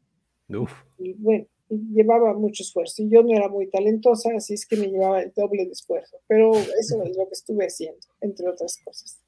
[0.98, 3.02] Y bueno, llevaba mucho esfuerzo.
[3.02, 6.18] Y yo no era muy talentosa, así es que me llevaba el doble de esfuerzo.
[6.26, 9.20] Pero eso es lo que estuve haciendo, entre otras cosas.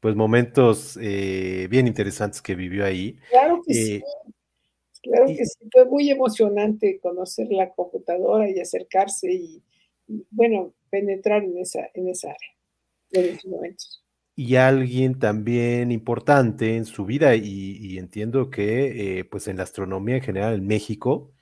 [0.00, 3.16] Pues momentos eh, bien interesantes que vivió ahí.
[3.30, 3.94] Claro que sí.
[3.94, 4.02] Eh,
[5.02, 5.68] claro que sí.
[5.72, 9.62] Fue muy emocionante conocer la computadora y acercarse y,
[10.30, 12.50] bueno, penetrar en esa, en esa área
[13.12, 14.04] en esos momentos
[14.36, 20.16] y alguien también importante en su vida y, entiendo que eh, pues en la astronomía
[20.16, 21.33] en general en México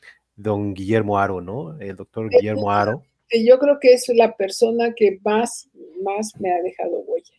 [0.42, 1.78] don Guillermo Aro, ¿no?
[1.78, 3.02] El doctor Guillermo Aro.
[3.30, 5.70] Yo creo que es la persona que más,
[6.02, 7.34] más me ha dejado huella.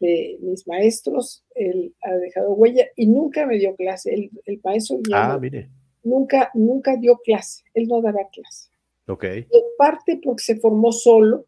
[0.00, 4.12] De mis maestros, él ha dejado huella y nunca me dio clase.
[4.12, 5.70] El, el maestro Guillermo ah, mire.
[6.02, 7.62] Nunca, nunca dio clase.
[7.72, 8.70] Él no daba clase.
[9.06, 9.24] Ok.
[9.24, 9.46] En
[9.78, 11.46] parte porque se formó solo,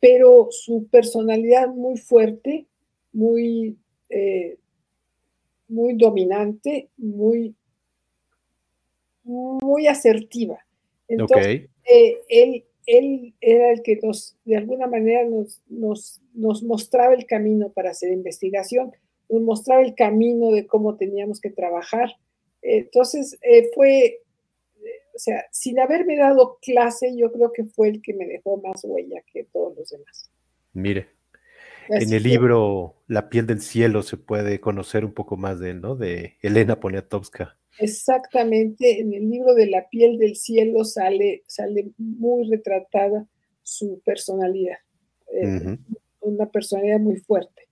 [0.00, 2.66] pero su personalidad muy fuerte,
[3.12, 3.78] muy,
[4.10, 4.58] eh,
[5.68, 7.54] muy dominante, muy
[9.24, 10.58] muy asertiva.
[11.08, 17.14] Entonces, eh, él, él era el que nos, de alguna manera, nos, nos, nos mostraba
[17.14, 18.92] el camino para hacer investigación,
[19.28, 22.10] nos mostraba el camino de cómo teníamos que trabajar.
[22.62, 24.20] Entonces, eh, fue,
[25.14, 28.84] o sea, sin haberme dado clase, yo creo que fue el que me dejó más
[28.84, 30.30] huella que todos los demás.
[30.72, 31.08] Mire,
[31.88, 35.80] en el libro La piel del cielo se puede conocer un poco más de él,
[35.80, 35.94] ¿no?
[35.96, 37.56] De Elena Poniatowska.
[37.78, 43.26] Exactamente, en el libro de La piel del cielo sale, sale muy retratada
[43.62, 44.76] su personalidad,
[45.32, 45.78] eh,
[46.20, 47.68] una personalidad muy fuerte.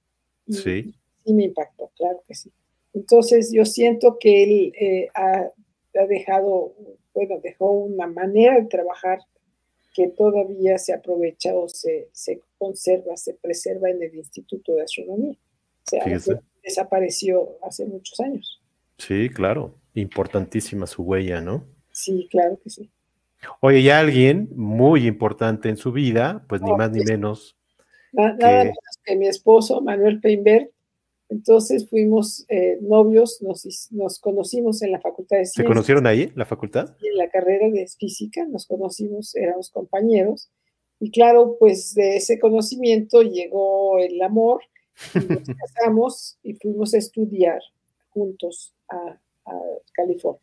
[0.49, 0.95] sí.
[1.25, 2.51] Y me impactó, claro que sí.
[2.95, 5.53] Entonces yo siento que él eh, ha,
[6.09, 6.75] dejado,
[7.15, 9.21] bueno, dejó una manera de trabajar
[9.95, 15.35] que todavía se aprovecha o se, se conserva, se preserva en el Instituto de Astronomía.
[15.35, 18.61] O sea, desapareció hace muchos años.
[18.99, 21.64] Sí, claro importantísima su huella, ¿no?
[21.90, 22.90] Sí, claro que sí.
[23.61, 27.57] Oye, y alguien muy importante en su vida, pues ni más ni pues, menos.
[28.12, 28.64] Nada, que...
[28.64, 30.70] menos que mi esposo, Manuel Peinberg.
[31.28, 35.64] Entonces fuimos eh, novios, nos, nos, conocimos en la Facultad de Ciencias.
[35.64, 36.94] ¿Se conocieron ahí, en la facultad?
[37.02, 40.50] En la carrera de física, nos conocimos, éramos compañeros.
[41.00, 44.61] Y claro, pues de ese conocimiento llegó el amor,
[45.14, 47.61] y nos casamos y fuimos a estudiar
[48.11, 49.52] juntos a, a
[49.92, 50.40] California.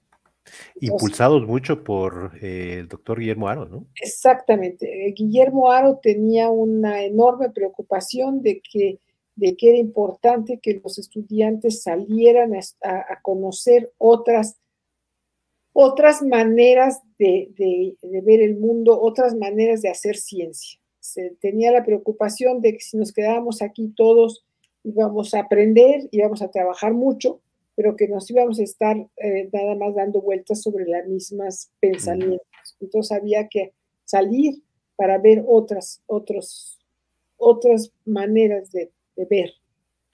[0.79, 3.85] Impulsados mucho por eh, el doctor Guillermo Aro, ¿no?
[4.01, 5.07] Exactamente.
[5.07, 8.99] Eh, Guillermo Aro tenía una enorme preocupación de que,
[9.35, 14.57] de que era importante que los estudiantes salieran a, conocer otras,
[15.73, 20.79] otras maneras de, de, ver el mundo, otras maneras de hacer ciencia.
[20.99, 24.45] Se tenía la preocupación de que si nos quedábamos aquí todos
[24.83, 27.41] íbamos a aprender, íbamos a trabajar mucho,
[27.79, 32.45] pero que nos íbamos a estar eh, nada más dando vueltas sobre las mismas pensamientos.
[32.81, 33.71] Entonces había que
[34.03, 34.61] salir
[34.97, 36.77] para ver otras, otros,
[37.37, 38.91] otras maneras de,
[39.29, 39.53] ver.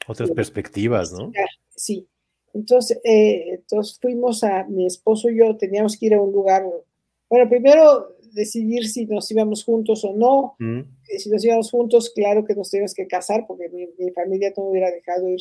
[0.08, 1.32] Otras perspectivas, ¿no?
[1.76, 2.08] Sí.
[2.54, 6.64] Entonces, eh, entonces fuimos a, mi esposo y yo teníamos que ir a un lugar,
[7.32, 10.56] bueno, primero decidir si nos íbamos juntos o no.
[10.60, 10.82] Mm.
[11.18, 14.92] Si nos íbamos juntos, claro que nos teníamos que casar, porque mi, familia no hubiera
[14.92, 15.40] dejado ir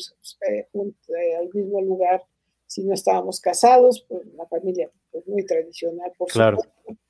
[0.49, 2.23] eh, eh, al mismo lugar
[2.67, 6.57] si no estábamos casados, pues la familia pues, muy tradicional, por claro.
[6.57, 7.03] supuesto.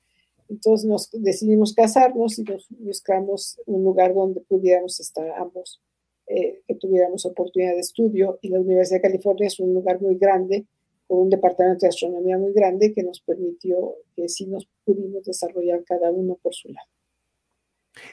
[0.48, 5.80] Entonces nos decidimos casarnos y nos buscamos un lugar donde pudiéramos estar ambos,
[6.26, 8.38] eh, que tuviéramos oportunidad de estudio.
[8.42, 10.66] Y la Universidad de California es un lugar muy grande,
[11.06, 15.84] con un departamento de astronomía muy grande que nos permitió que sí nos pudimos desarrollar
[15.84, 16.88] cada uno por su lado.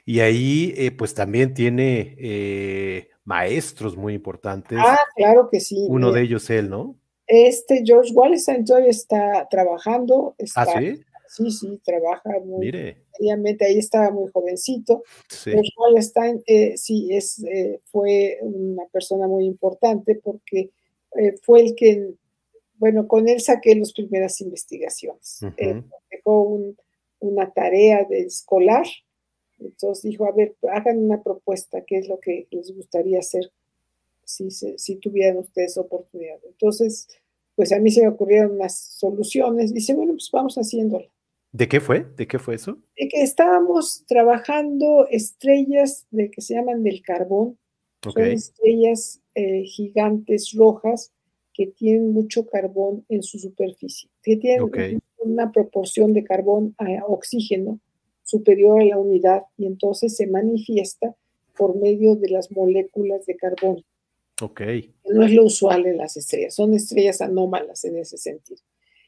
[0.05, 4.77] Y ahí, eh, pues también tiene eh, maestros muy importantes.
[4.81, 5.85] Ah, claro que sí.
[5.89, 6.95] Uno de ellos él, ¿no?
[7.27, 10.35] Este George Wallenstein todavía está trabajando.
[10.55, 11.01] ¿Ah, sí?
[11.27, 12.71] Sí, sí, trabaja muy
[13.17, 13.65] seriamente.
[13.65, 15.03] Ahí estaba muy jovencito.
[15.43, 17.43] George Wallenstein, eh, sí, es,
[17.85, 20.69] fue una persona muy importante porque
[21.41, 22.13] fue el que,
[22.83, 25.39] bueno, con él saqué las primeras investigaciones.
[26.11, 26.59] dejó
[27.19, 28.85] una tarea de escolar
[29.59, 33.51] entonces dijo, a ver, hagan una propuesta, ¿qué es lo que les gustaría hacer
[34.23, 36.37] si, si tuvieran ustedes oportunidad?
[36.45, 37.07] Entonces,
[37.55, 39.73] pues a mí se me ocurrieron unas soluciones.
[39.73, 41.07] Dice, bueno, pues vamos haciéndola.
[41.51, 42.05] ¿De qué fue?
[42.17, 42.79] ¿De qué fue eso?
[42.97, 47.57] De que estábamos trabajando estrellas de que se llaman del carbón.
[48.01, 51.12] Son estrellas eh, gigantes rojas
[51.53, 57.79] que tienen mucho carbón en su superficie, que tienen una proporción de carbón a oxígeno
[58.23, 61.15] superior a la unidad y entonces se manifiesta
[61.55, 63.83] por medio de las moléculas de carbón.
[64.41, 64.61] Ok.
[65.05, 68.61] No es lo usual en las estrellas, son estrellas anómalas en ese sentido.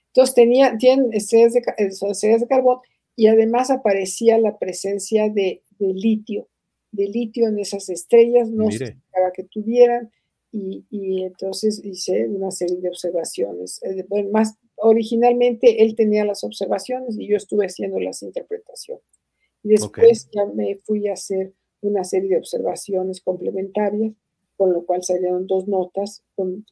[0.07, 2.79] Entonces tenía, tienen estrellas de, eh, estrellas de carbón
[3.15, 6.47] y además aparecía la presencia de, litio,
[6.91, 8.97] de litio en esas estrellas, no se
[9.33, 10.11] que tuvieran,
[10.57, 13.83] y, y, entonces hice una serie de observaciones.
[13.83, 19.03] Eh, bueno, más, originalmente él tenía las observaciones y yo estuve haciendo las interpretaciones.
[19.63, 24.13] Después ya me fui a hacer una serie de observaciones complementarias,
[24.55, 26.65] con lo cual salieron dos notas con,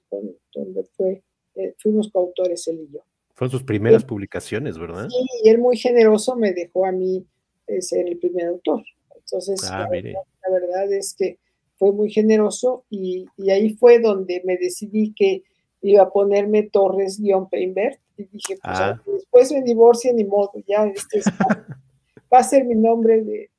[0.53, 1.21] donde fue,
[1.55, 3.03] eh, fuimos coautores él y yo.
[3.35, 5.09] Fueron sus primeras publicaciones, ¿verdad?
[5.09, 7.25] Sí, y él muy generoso me dejó a mí
[7.67, 8.83] eh, ser el primer autor.
[9.13, 11.39] Entonces, ah, la, verdad es que
[11.83, 15.43] fue muy generoso y, y ahí fue donde me decidí que
[15.81, 19.03] iba a ponerme Torres-Peinbert y dije, pues ah.
[19.05, 21.19] después me divorcio, ni modo, ya este
[22.33, 23.49] va a ser mi nombre de,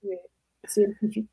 [0.67, 1.29] científico.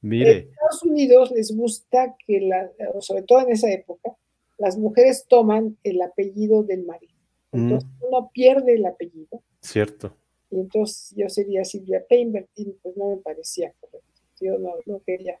[0.00, 0.30] Mire.
[0.32, 4.16] En Estados Unidos les gusta que, la, sobre todo en esa época,
[4.58, 7.14] las mujeres toman el apellido del marido.
[7.52, 7.62] Mm.
[7.62, 9.40] Entonces uno pierde el apellido.
[9.60, 10.16] Cierto.
[10.50, 14.08] Y entonces yo sería Silvia Peinbert y pues no me parecía correcto.
[14.40, 15.38] Yo no, no quería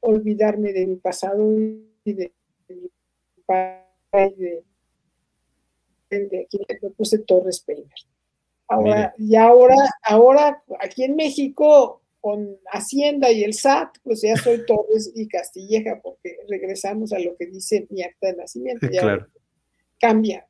[0.00, 1.50] olvidarme de mi pasado
[2.04, 2.32] y de
[2.68, 2.90] mi
[3.44, 4.64] padre
[6.10, 7.88] de, aquí me puse Torres Peiner.
[8.68, 14.64] Ahora, y ahora, ahora aquí en México, con Hacienda y el SAT, pues ya soy
[14.66, 18.88] Torres y Castilleja, porque regresamos a lo que dice mi acta de nacimiento.
[18.90, 19.26] Ya claro.
[20.00, 20.46] Cambia,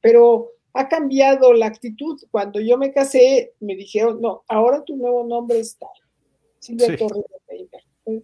[0.00, 2.20] pero ha cambiado la actitud.
[2.30, 5.88] Cuando yo me casé, me dijeron, no, ahora tu nuevo nombre es tal.
[6.58, 7.68] Silvia Torres de
[8.04, 8.22] Pues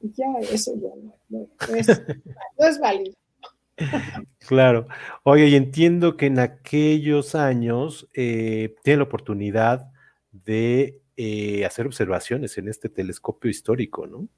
[0.00, 0.90] y ya, eso ya
[1.30, 3.14] no, no es válido.
[4.46, 4.86] Claro.
[5.22, 9.90] Oye, y entiendo que en aquellos años eh, tiene la oportunidad
[10.30, 14.28] de eh, hacer observaciones en este telescopio histórico, ¿no?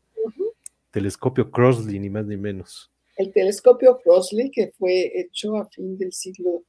[0.91, 2.91] Telescopio Crossley, ni más ni menos.
[3.17, 6.63] El telescopio Crossley, que fue hecho a fin del siglo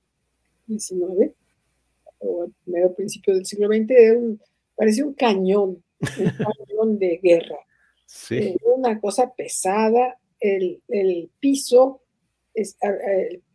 [0.67, 1.33] XIX,
[2.19, 4.39] o al primero principio del siglo XX,
[4.75, 6.07] parecía un cañón, un
[6.67, 7.57] cañón de guerra.
[8.07, 8.37] Sí.
[8.37, 12.01] Eh, una cosa pesada, el, el piso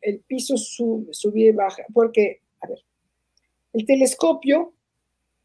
[0.01, 2.79] el, piso sube, y baja, porque, a ver,
[3.73, 4.75] el telescopio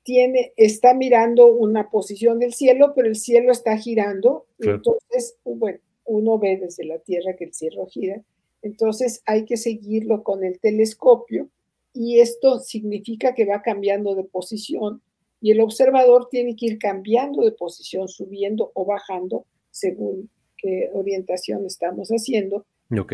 [0.03, 6.39] tiene, está mirando una posición del cielo, pero el cielo está girando, entonces, bueno, uno
[6.39, 8.21] ve desde la Tierra que el cielo gira,
[8.61, 11.49] entonces hay que seguirlo con el telescopio
[11.93, 15.01] y esto significa que va cambiando de posición
[15.39, 21.65] y el observador tiene que ir cambiando de posición, subiendo o bajando según qué orientación
[21.65, 22.65] estamos haciendo.
[22.99, 23.13] Ok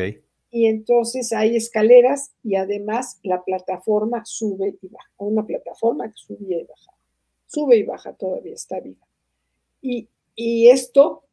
[0.53, 6.59] y entonces hay escaleras y además la plataforma sube y baja, una plataforma que sube
[6.59, 6.91] y baja,
[7.47, 9.07] sube y baja todavía, está viva.
[9.81, 10.07] Y,
[10.69, 11.23] esto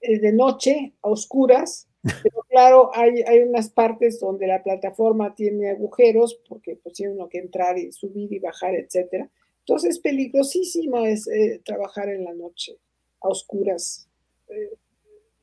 [0.00, 1.88] es de noche, a oscuras,
[2.22, 7.28] pero claro, hay, hay, unas partes donde la plataforma tiene agujeros, porque pues tiene uno
[7.28, 9.28] que entrar y subir y bajar, etc.
[9.68, 12.76] Entonces, peligrosísimo es eh, trabajar en la noche,
[13.20, 14.06] a oscuras,
[14.48, 14.74] eh,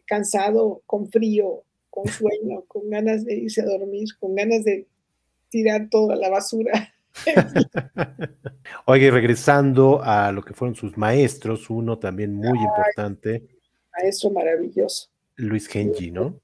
[0.05, 4.87] cansado, con frío, con sueño, con ganas de irse a dormir, con ganas de
[5.49, 6.93] tirar toda la basura.
[8.85, 13.43] Oye, regresando a lo que fueron sus maestros, uno también muy importante.
[13.91, 15.09] Maestro maravilloso.
[15.35, 16.39] Luis Genji, ¿no?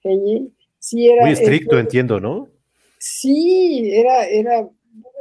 [0.00, 1.22] Genji, sí era.
[1.22, 2.48] Muy estricto, entiendo, ¿no?
[2.98, 4.60] Sí, era, era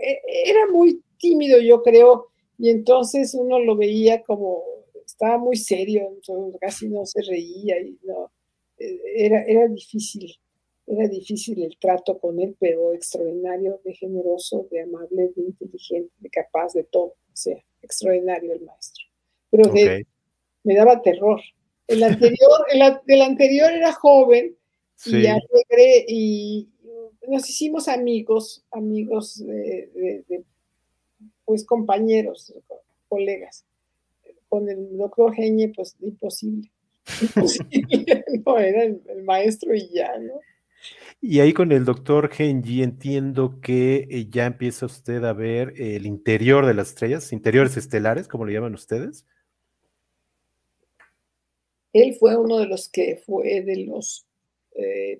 [0.01, 4.63] e, era muy tímido, yo creo, y entonces uno lo veía como,
[5.05, 6.17] estaba muy serio,
[6.59, 8.31] casi no se reía y no,
[8.77, 10.35] e, era, era difícil,
[10.87, 16.29] era difícil el trato con él, pero extraordinario, de generoso, de amable, de inteligente, de
[16.29, 19.05] capaz de todo, o sea, extraordinario el maestro.
[19.51, 19.71] Pero
[20.63, 21.41] me daba terror.
[21.87, 22.65] El anterior,
[23.07, 24.55] el, anterior era joven
[25.05, 26.69] y alegre y
[27.27, 30.43] nos hicimos amigos, amigos de,
[31.49, 32.53] pues compañeros,
[33.07, 33.65] colegas.
[34.49, 36.69] Con el doctor Geñe, pues imposible.
[38.45, 40.33] no, era el, maestro y ya, ¿no?
[41.19, 46.05] Y ahí con el doctor Genji entiendo que eh, ya empieza usted a ver el
[46.05, 49.25] interior de las estrellas, interiores estelares, como le llaman ustedes.
[51.93, 54.27] Él fue uno de los que fue de los,
[54.75, 55.19] eh,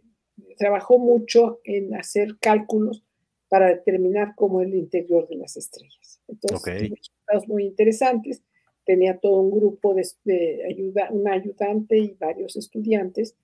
[0.60, 3.04] trabajó mucho en hacer cálculos
[3.48, 6.09] para determinar cómo es el interior de las estrellas.
[6.30, 8.42] Entonces, resultados muy interesantes.
[8.86, 13.36] Tenía todo un grupo de, ayuda, un ayudante y varios estudiantes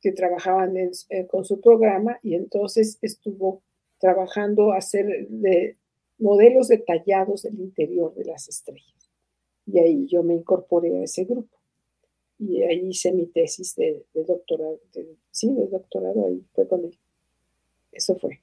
[0.00, 0.90] que trabajaban eh,
[1.26, 3.62] con su programa y entonces estuvo
[3.98, 5.76] trabajando a hacer de
[6.18, 9.10] modelos detallados del interior de las estrellas.
[9.66, 11.60] Y ahí yo me incorporé a ese grupo
[12.40, 14.80] y ahí hice mi tesis de, doctorado,
[15.30, 16.98] sí, de doctorado, ahí fue con él.
[17.92, 18.40] Eso fue.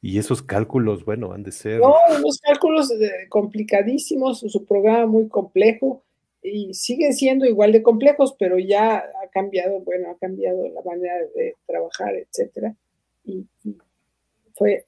[0.00, 1.80] Y esos cálculos, bueno, han de ser...
[1.80, 2.90] No, unos cálculos
[3.28, 6.04] complicadísimos, su programa muy complejo
[6.42, 11.14] y siguen siendo igual de complejos, pero ya ha cambiado, bueno, ha cambiado la manera
[11.36, 12.74] de trabajar, etcétera.
[13.24, 13.46] Y,
[14.54, 14.84] fue,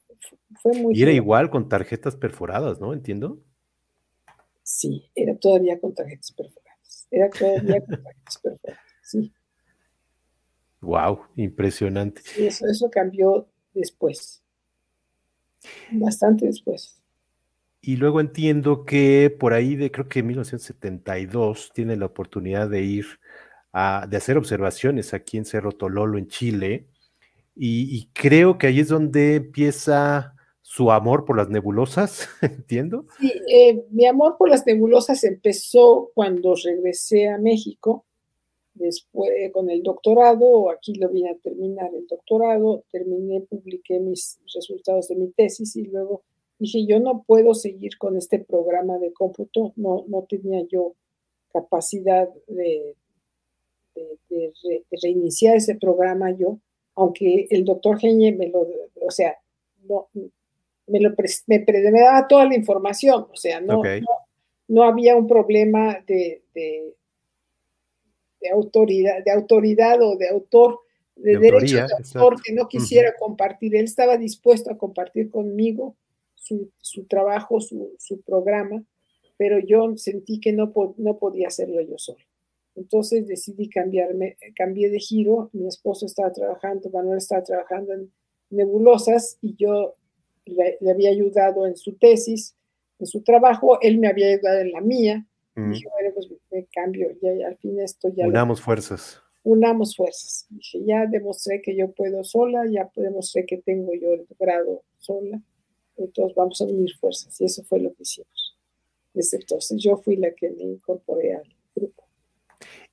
[0.61, 0.99] fue muy...
[0.99, 2.93] Y era igual con tarjetas perforadas, ¿no?
[2.93, 3.39] Entiendo.
[4.65, 7.07] Sí, era todavía con tarjetas perforadas.
[7.11, 7.85] Era todavía
[9.03, 9.33] sí.
[10.81, 12.21] Wow, impresionante.
[12.37, 14.44] eso, eso cambió después,
[15.93, 17.01] bastante después.
[17.81, 23.07] Y luego entiendo que por ahí de creo que 1972 tiene la oportunidad de ir
[23.73, 26.87] a, de hacer observaciones aquí en Cerro Tololo, en Chile.
[27.55, 30.35] Y, y, creo que ahí es donde empieza
[30.75, 33.07] su amor por las nebulosas, entiendo.
[33.21, 38.07] Sí, eh, mi amor por las nebulosas empezó cuando regresé a México,
[38.75, 45.09] después con el doctorado, aquí lo vine a terminar el doctorado, terminé, publiqué mis resultados
[45.09, 46.23] de mi tesis y luego
[46.59, 50.95] dije, yo no puedo seguir con este programa de cómputo, no, no tenía yo
[51.53, 52.97] capacidad de,
[54.29, 56.59] de, reiniciar ese programa yo,
[56.97, 58.67] aunque el doctor Geñe me lo,
[59.01, 59.37] o sea,
[59.89, 60.09] no,
[60.87, 61.15] me, lo
[61.47, 63.83] me, daba toda la información, o sea, no,
[64.69, 66.95] no, había un problema de, de,
[68.51, 70.81] autoridad, de autoridad o de autor,
[71.17, 73.75] de, derecho de autor que no quisiera compartir.
[73.77, 75.97] Él estaba dispuesto a compartir conmigo
[76.35, 78.85] su, su trabajo, su, su, programa,
[79.37, 82.25] pero yo sentí que no, no podía hacerlo yo solo.
[82.77, 88.11] Entonces decidí cambiarme, cambié de giro, mi esposo estaba trabajando, Manuel estaba trabajando en
[88.51, 89.95] nebulosas y yo
[90.45, 92.57] le, había ayudado en su tesis,
[92.99, 95.27] en su trabajo, él me había ayudado en la mía.
[95.55, 95.73] Mm.
[95.73, 98.27] Dije, bueno, pues me cambio, ya, al fin esto ya...
[98.27, 99.21] Unamos fuerzas.
[99.43, 100.47] Unamos fuerzas.
[100.49, 105.41] Dije, ya demostré que yo puedo sola, ya demostré que tengo yo el grado sola,
[105.97, 107.39] entonces vamos a unir fuerzas.
[107.41, 108.57] Y eso fue lo que hicimos.
[109.13, 112.05] Desde entonces yo fui la que me incorporé al grupo.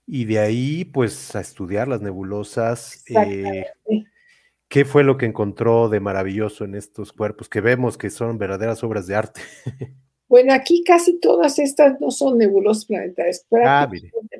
[0.05, 3.03] Y de ahí, pues, a estudiar las nebulosas.
[3.09, 3.65] Eh,
[4.67, 8.83] ¿Qué fue lo que encontró de maravilloso en estos cuerpos que vemos que son verdaderas
[8.83, 9.41] obras de arte?
[10.31, 13.45] Bueno, aquí casi todas estas no son nebulosas planetarias.
[13.51, 13.91] Ah,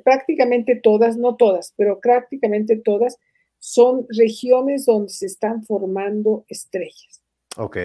[0.02, 3.18] prácticamente, todas, no todas, pero prácticamente todas
[3.58, 7.22] son regiones donde se están formando estrellas.
[7.58, 7.76] Ok.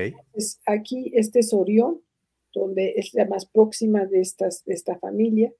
[0.65, 1.99] aquí este es Orión,
[2.53, 5.51] donde es la más próxima de, estas, de esta familia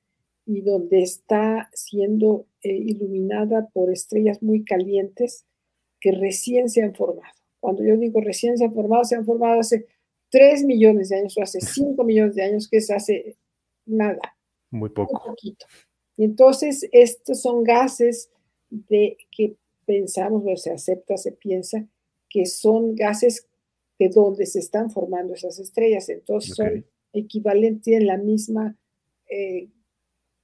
[0.46, 5.46] y donde está siendo eh, iluminada por estrellas muy calientes
[6.00, 7.34] que recién se han formado.
[7.60, 9.86] Cuando yo digo recién se han formado, se han formado hace
[10.30, 13.38] 3 millones de años o hace 5 millones de años, que es hace
[13.86, 14.20] nada.
[14.72, 15.14] Muy poco.
[15.14, 15.66] Muy poquito.
[16.18, 18.30] Y entonces estos son gases
[18.70, 19.56] de que
[19.86, 21.88] pensamos, o se acepta, se piensa,
[22.30, 23.48] que son gases
[24.00, 26.10] de donde se están formando esas estrellas.
[26.10, 28.76] Entonces son equivalentes, tienen la misma
[29.30, 29.70] eh,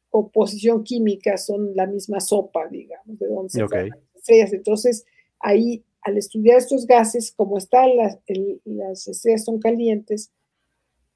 [0.10, 4.54] composición química, son la misma sopa, digamos, de donde se forman las estrellas.
[4.54, 5.06] Entonces,
[5.40, 10.32] ahí al estudiar estos gases, como están las, estrellas son calientes,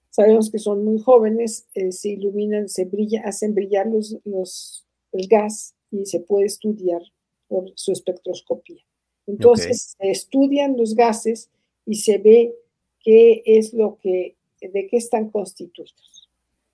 [0.09, 5.27] sabemos que son muy jóvenes, eh, se iluminan, se brilla, hacen brillar los, los, el
[5.27, 7.01] gas y se puede estudiar
[7.47, 8.81] por su espectroscopía.
[9.25, 11.49] Entonces, se estudian los gases
[11.85, 12.55] y se ve
[13.01, 16.29] qué es lo que, de qué están constituidos.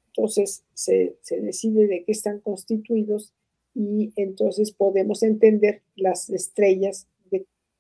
[0.08, 3.34] Entonces se, se decide de qué están constituidos
[3.74, 7.08] y entonces podemos entender las estrellas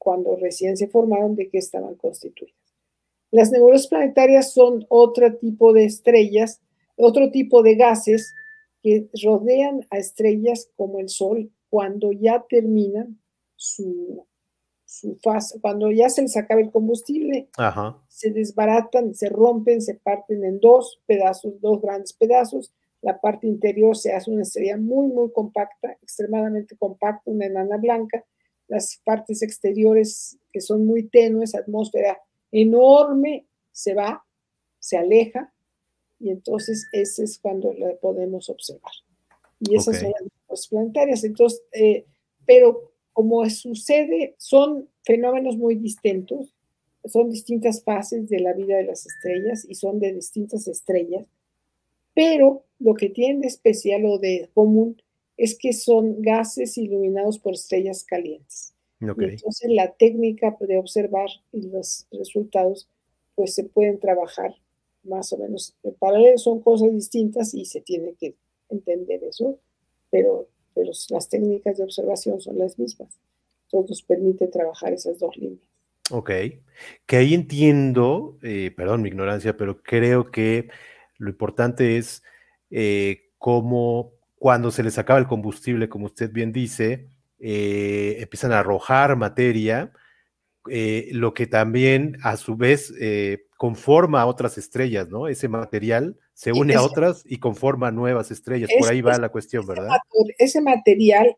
[0.03, 2.55] cuando recién se formaron, de qué estaban constituidas.
[3.31, 6.61] Las nebulosas planetarias son otro tipo de estrellas,
[6.95, 8.35] otro tipo de gases
[8.83, 13.19] que rodean a estrellas como el Sol cuando ya terminan
[13.55, 14.27] su,
[14.85, 17.47] su fase, cuando ya se les acaba el combustible,
[18.07, 22.71] se desbaratan, se rompen, se parten en dos pedazos, dos grandes pedazos.
[23.01, 28.23] La parte interior se hace una estrella muy, muy compacta, extremadamente compacta, una enana blanca.
[28.73, 32.17] Las partes exteriores, que son muy tenues, atmósfera
[32.51, 34.25] enorme, se va,
[34.79, 35.53] se aleja,
[36.19, 38.93] y entonces ese es cuando la podemos observar.
[39.59, 40.11] Y esas son
[40.49, 41.23] las planetarias.
[41.23, 42.05] Entonces, eh,
[42.47, 46.51] pero como sucede, son fenómenos muy distintos,
[47.05, 51.27] son distintas fases de la vida de las estrellas y son de distintas estrellas,
[52.15, 54.99] pero lo que tienen de especial o de común
[55.37, 58.73] es que son gases iluminados por estrellas calientes.
[58.99, 62.87] entonces la técnica de observar y los resultados
[63.35, 64.55] pues se pueden trabajar
[65.03, 68.35] más o menos en paralelo, son cosas distintas y se tiene que
[68.69, 69.59] entender eso,
[70.09, 73.19] pero, pero las técnicas de observación son las mismas.
[73.65, 75.61] Entonces nos permite trabajar esas dos líneas.
[76.11, 76.31] Ok,
[77.05, 80.69] que ahí entiendo, eh, perdón mi ignorancia, pero creo que
[81.17, 82.23] lo importante es
[82.69, 84.12] eh, cómo
[84.43, 87.07] cuando se les acaba el combustible, como usted bien dice,
[87.39, 89.93] eh, empiezan a arrojar materia,
[90.65, 92.93] lo que también a su vez
[93.55, 95.29] conforma a otras estrellas, ¿no?
[95.29, 98.69] Ese material se une a otras y conforma nuevas estrellas.
[98.77, 99.87] Por ahí va la cuestión, ¿verdad?
[100.37, 101.37] Ese material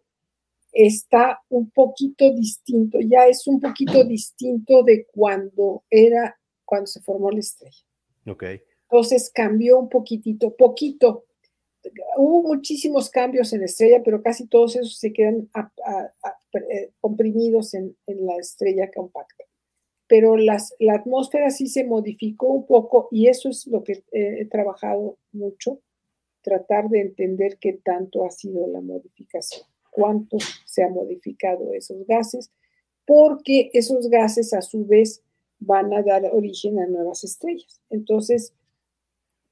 [0.71, 7.29] está un poquito distinto, ya es un poquito distinto de cuando era, cuando se formó
[7.29, 7.85] la estrella.
[8.25, 8.45] Ok.
[8.89, 11.25] Entonces cambió un poquitito, poquito.
[12.17, 15.49] Hubo muchísimos cambios en la estrella, pero casi todos esos se quedan
[16.53, 19.45] eh, comprimidos en la estrella compacta
[20.07, 24.45] pero las, la atmósfera sí se modificó un poco y eso es lo que he
[24.45, 25.79] trabajado mucho,
[26.41, 32.51] tratar de entender qué tanto ha sido la modificación, cuánto se ha modificado esos gases,
[33.05, 35.23] porque esos gases a su vez
[35.59, 37.81] van a dar origen a nuevas estrellas.
[37.89, 38.53] Entonces,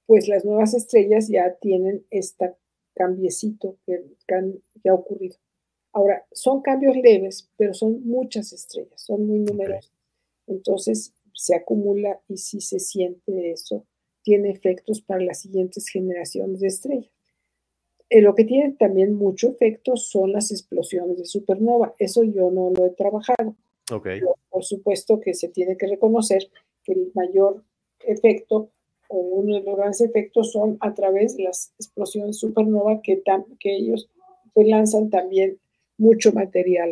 [0.06, 2.54] pues las nuevas estrellas ya tienen este
[2.94, 5.38] cambiecito que, que ha ocurrido.
[5.92, 9.92] Ahora, son cambios leves, pero son muchas estrellas, son muy numerosas.
[10.48, 13.86] Entonces se acumula y si se siente eso,
[14.24, 17.12] tiene efectos para las siguientes generaciones de estrellas.
[18.10, 21.94] Eh, lo que tiene también mucho efecto son las explosiones de supernova.
[21.98, 23.56] Eso yo no lo he trabajado.
[24.50, 26.50] por supuesto que se tiene que reconocer
[26.84, 27.64] que el mayor
[28.06, 28.70] efecto
[29.14, 33.22] o uno de los grandes efectos son a través de las explosiones supernova que,
[33.60, 34.10] que ellos
[34.54, 35.60] pues, lanzan también
[35.98, 36.90] mucho material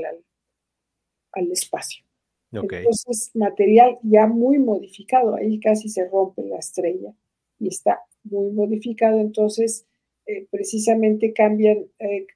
[1.31, 2.03] al espacio.
[2.51, 7.13] Entonces, material ya muy modificado, ahí casi se rompe la estrella
[7.57, 9.87] y está muy modificado, entonces
[10.27, 12.27] eh, precisamente cambian, eh,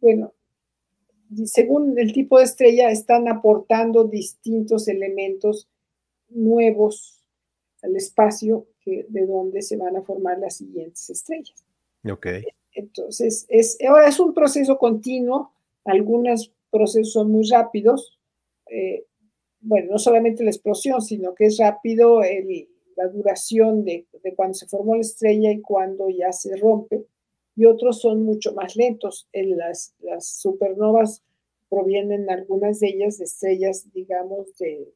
[0.00, 0.34] bueno,
[1.46, 5.68] según el tipo de estrella, están aportando distintos elementos
[6.28, 7.24] nuevos
[7.80, 11.64] al espacio que, de donde se van a formar las siguientes estrellas.
[12.10, 12.26] Ok.
[12.72, 15.52] Entonces, es, ahora es un proceso continuo,
[15.84, 18.18] algunos procesos son muy rápidos,
[18.68, 19.04] eh,
[19.60, 22.20] bueno, no solamente la explosión, sino que es rápido
[22.96, 24.06] la duración de,
[24.36, 27.06] cuando se formó la estrella y cuando ya se rompe,
[27.56, 29.28] y otros son mucho más lentos.
[29.32, 31.22] En las, supernovas
[31.70, 34.92] provienen algunas de ellas de estrellas, digamos, de,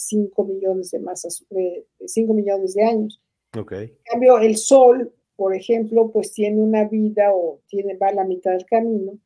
[0.00, 3.20] 5 millones de masas, de 5 millones de años.
[3.56, 3.84] Okay.
[3.84, 8.24] En cambio, el Sol, por ejemplo, pues tiene una vida o tiene, va a la
[8.24, 9.18] mitad del camino,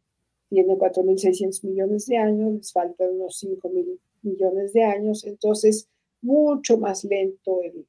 [0.48, 5.88] tiene 4.600 millones de años, les faltan unos 5.000 millones de años, entonces
[6.22, 7.86] mucho más lento el,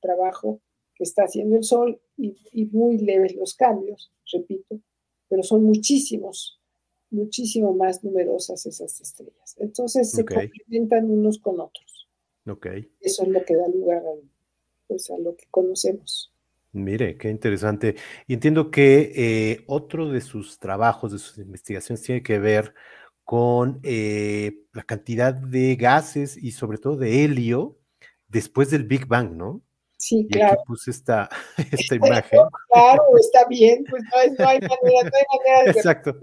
[0.00, 0.60] trabajo
[0.94, 4.80] que está haciendo el Sol y, muy leves los cambios, repito,
[5.28, 6.60] pero son muchísimos,
[7.10, 9.56] muchísimo más numerosas esas estrellas.
[9.58, 11.97] Entonces se complementan unos con otros.
[12.48, 12.90] Okay.
[13.00, 14.14] Eso es lo que da lugar a,
[14.86, 16.32] pues, a lo que conocemos.
[16.72, 17.96] Mire, qué interesante.
[18.26, 22.74] Y entiendo que eh, otro de sus trabajos, de sus investigaciones, tiene que ver
[23.24, 27.78] con eh, la cantidad de gases y sobre todo de helio
[28.28, 29.62] después del Big Bang, ¿no?
[29.96, 30.54] Sí, claro.
[30.54, 31.28] Aquí puse esta,
[31.72, 32.40] esta imagen.
[32.70, 34.60] Claro, está bien, pues no, hay, manera, no hay
[35.00, 36.16] manera de Exacto.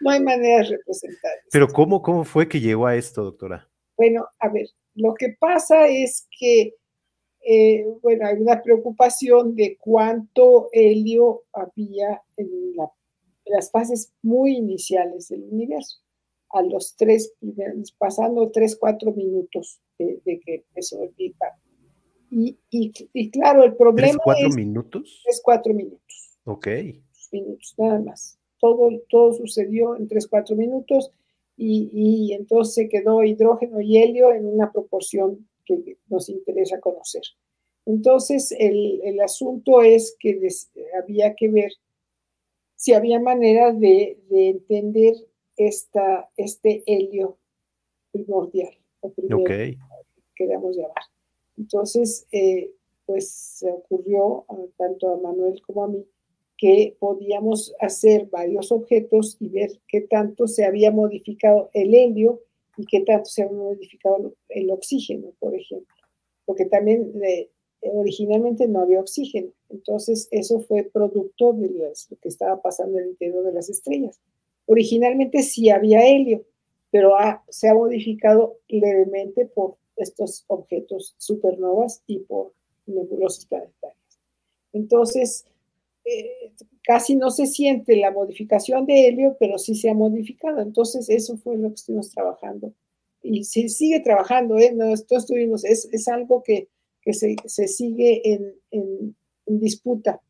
[0.00, 1.32] No hay manera de representar.
[1.50, 3.69] Pero ¿cómo, ¿cómo fue que llegó a esto, doctora?
[4.00, 6.74] Bueno, a ver, lo que pasa es que
[7.42, 12.48] eh, bueno, hay una preocupación de cuánto helio había en,
[13.44, 15.98] las fases muy iniciales del universo,
[16.48, 17.34] a los tres
[17.98, 21.52] pasando tres, cuatro minutos de, que empezó el Big Bang.
[22.30, 25.20] Y, y, claro, el problema ¿Tres, cuatro minutos?
[25.24, 26.38] Tres, cuatro minutos.
[26.44, 26.68] Ok.
[27.32, 28.38] Minutos, nada más.
[28.58, 31.12] Todo, todo sucedió en tres, cuatro minutos
[31.62, 37.22] y, y entonces se quedó hidrógeno y helio en una proporción que nos interesa conocer.
[37.84, 40.40] Entonces, el, el asunto es que
[41.02, 41.70] había que ver
[42.76, 45.14] si había manera de, de entender
[45.58, 47.36] esta, este helio
[48.10, 49.44] primordial, o primero,
[50.34, 51.04] queramos llamar.
[51.58, 52.72] Entonces, eh,
[53.04, 54.46] pues se ocurrió
[54.78, 56.06] tanto a Manuel como a mí
[56.60, 62.42] que podíamos hacer varios objetos y ver qué tanto se había modificado el helio
[62.76, 65.96] y qué tanto se había modificado el oxígeno, por ejemplo.
[66.44, 67.48] Porque también eh,
[67.80, 69.50] originalmente no había oxígeno.
[69.70, 74.20] Entonces, eso fue producto de lo que estaba pasando en el interior de las estrellas.
[74.66, 76.44] Originalmente sí había helio,
[76.90, 77.14] pero
[77.48, 82.52] se ha modificado levemente por estos objetos supernovas y por
[82.84, 84.20] nebulosas planetarias.
[84.74, 85.46] Entonces,
[86.04, 90.60] eh, casi no se siente la modificación de helio, pero sí se ha modificado.
[90.60, 92.72] Entonces, eso fue lo que estuvimos trabajando.
[93.22, 94.72] Y se sigue trabajando, ¿eh?
[94.74, 96.68] No, esto estuvimos, es, es algo que,
[97.02, 99.14] que se, se, sigue en, en,
[99.46, 100.20] disputa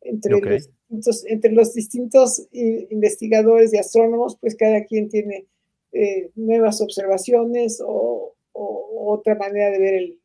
[0.00, 5.46] entre, los distintos, entre los distintos eh, investigadores y astrónomos, pues cada quien tiene
[5.92, 10.16] eh, nuevas observaciones o, otra manera de ver el,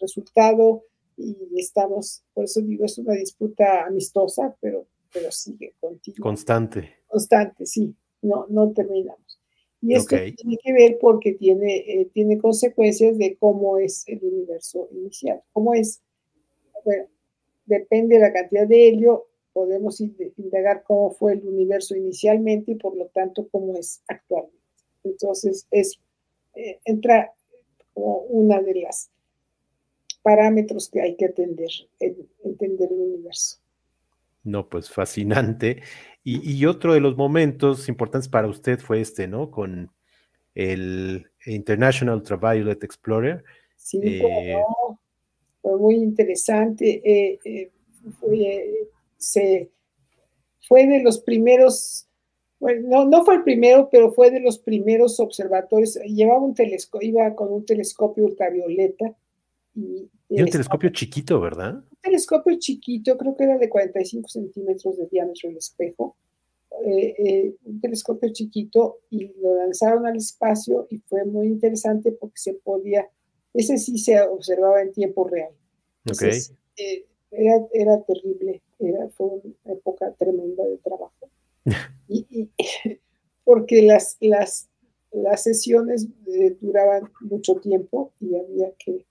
[0.00, 0.84] resultado
[1.20, 6.22] y estamos, por eso digo, es una disputa amistosa, pero, pero sigue continua.
[6.22, 6.94] Constante.
[7.06, 9.40] Constante, sí, no, no terminamos.
[9.82, 14.88] Y esto tiene que ver porque tiene, eh, tiene consecuencias de cómo es el universo
[14.92, 15.42] inicial.
[15.52, 16.02] ¿Cómo es?
[16.84, 17.06] Bueno,
[17.64, 22.96] depende de la cantidad de helio, podemos indagar cómo fue el universo inicialmente y por
[22.96, 24.58] lo tanto cómo es actualmente.
[25.02, 25.98] Entonces, es,
[26.54, 27.32] eh, entra
[27.94, 29.10] como una de las
[30.22, 33.58] parámetros que hay que atender en entender el universo.
[34.42, 35.82] No, pues fascinante.
[36.22, 39.50] Y, otro de los momentos importantes para usted fue este, ¿no?
[39.50, 39.90] Con
[40.54, 43.42] el International Ultraviolet Explorer.
[43.76, 44.58] Sí, eh,
[45.62, 47.00] fue muy interesante.
[47.02, 47.70] Eh,
[48.20, 49.70] fue, se,
[50.68, 52.06] fue de los primeros
[52.60, 55.94] bueno, no, no fue el primero, pero fue de los primeros observatorios.
[56.04, 59.16] Llevaba un telescopio, iba con un telescopio ultravioleta.
[59.74, 61.76] Y, un telescopio chiquito, ¿verdad?
[61.76, 66.16] Un telescopio chiquito, creo que era de 45 centímetros de diámetro el espejo.
[66.86, 72.38] Eh, eh, un telescopio chiquito y lo lanzaron al espacio y fue muy interesante porque
[72.38, 73.08] se podía,
[73.52, 75.52] ese sí se observaba en tiempo real.
[76.04, 81.30] Entonces, eh, era, era terrible, era, fue una época tremenda de trabajo.
[82.08, 82.48] y,
[83.44, 84.68] porque las, las,
[85.12, 89.06] las sesiones eh, duraban mucho tiempo y había que,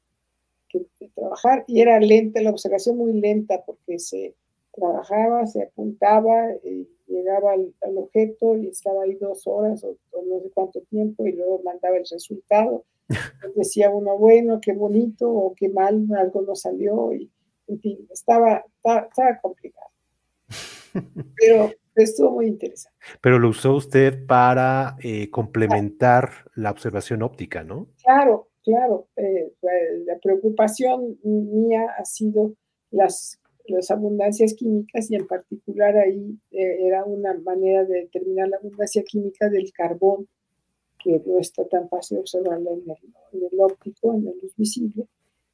[1.15, 4.35] trabajar y era lenta, la observación muy lenta porque se
[4.73, 10.49] trabajaba, se apuntaba, eh, llegaba al, objeto y estaba ahí dos horas o, no sé
[10.53, 12.85] cuánto tiempo y luego mandaba el resultado.
[13.55, 17.29] decía uno, bueno, qué bonito o qué mal, algo no salió y
[17.67, 19.89] en fin, estaba, estaba complicado.
[21.37, 22.97] Pero estuvo muy interesante.
[23.21, 27.87] Pero lo usó usted para eh, complementar la observación óptica, ¿no?
[28.03, 29.07] Claro, claro.
[29.15, 29.53] Eh,
[30.05, 32.55] la preocupación mía ha sido
[32.91, 38.57] las, las abundancias químicas y en particular ahí eh, era una manera de determinar la
[38.57, 40.27] abundancia química del carbón,
[41.03, 42.97] que no está tan fácil observarlo en el,
[43.33, 45.07] en el óptico, en la luz visible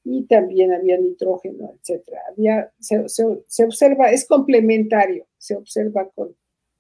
[0.06, 2.22] y también había nitrógeno, etcétera.
[2.30, 6.36] Había, se, se, observa, es complementario, se observa con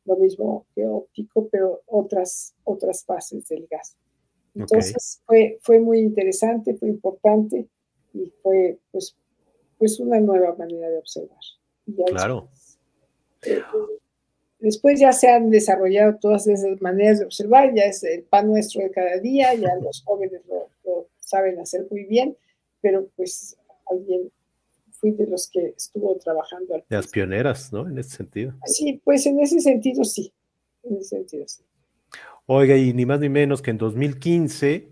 [0.05, 3.97] lo mismo que óptico, pero otras, otras fases del gas.
[4.55, 7.67] Entonces fue, fue muy interesante, fue importante
[8.13, 9.15] y fue pues,
[9.77, 11.39] pues una nueva manera de observar.
[12.07, 12.49] claro.
[13.43, 13.61] Eh,
[14.59, 18.81] después ya se han desarrollado todas esas maneras de observar, ya es el pan nuestro
[18.81, 22.35] de cada día, ya los jóvenes lo, lo saben hacer muy bien
[22.85, 23.57] pero pues
[23.89, 24.31] alguien
[24.91, 26.75] fui de los que estuvo trabajando.
[26.75, 27.89] de las pioneras, ¿no?
[27.89, 28.53] En ese sentido.
[28.67, 30.31] Sí, pues en ese sentido sí,
[30.83, 31.63] en ese sentido sí.
[32.47, 34.91] Oiga, y ni más ni menos que en 2015,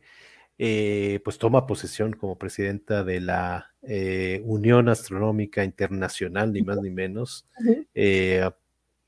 [0.57, 6.89] eh, pues toma posesión como presidenta de la eh, Unión Astronómica Internacional, ni más ni
[6.89, 7.47] menos.
[7.93, 8.49] Eh,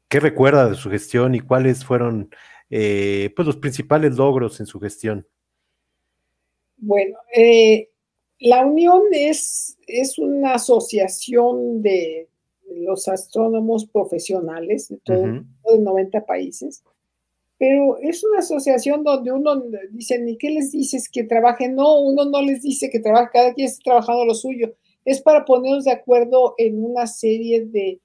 [0.08, 2.30] ¿Qué recuerda de su gestión y cuáles fueron
[2.70, 5.26] pues los principales logros en su gestión?
[6.78, 7.89] Bueno, eh,
[8.39, 12.30] La Unión es, es una asociación de
[12.70, 16.84] los astrónomos profesionales de todo, de 90 países,
[17.58, 22.26] pero es una asociación donde uno dice, ni qué les dices que trabajen, no, uno
[22.26, 24.76] no les dice que trabajen, cada quien está trabajando lo suyo,
[25.06, 28.01] es para ponernos de acuerdo en una serie de,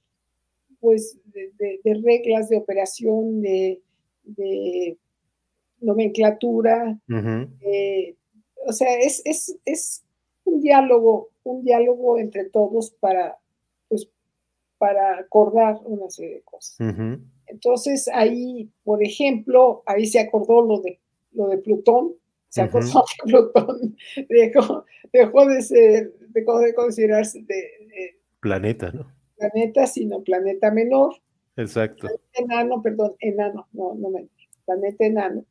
[0.78, 3.80] pues, de, reglas de operación, de,
[5.80, 7.00] nomenclatura,
[7.62, 8.14] eh,
[8.66, 10.04] o sea, es, es,
[10.44, 13.38] un diálogo, un diálogo entre todos para,
[13.88, 14.08] pues,
[14.80, 16.78] para acordar una serie de cosas.
[17.46, 20.98] Entonces ahí, por ejemplo, ahí se acordó lo de,
[21.32, 22.14] lo de Plutón,
[22.48, 23.96] se acordó que Plutón
[24.30, 29.12] dejó, de ser, dejó de considerarse de, planeta, ¿no?
[29.36, 31.14] Planeta, sino planeta menor.
[31.56, 32.08] Exacto.
[32.32, 34.28] enano, perdón, enano, no, no me
[34.64, 35.44] planeta enano.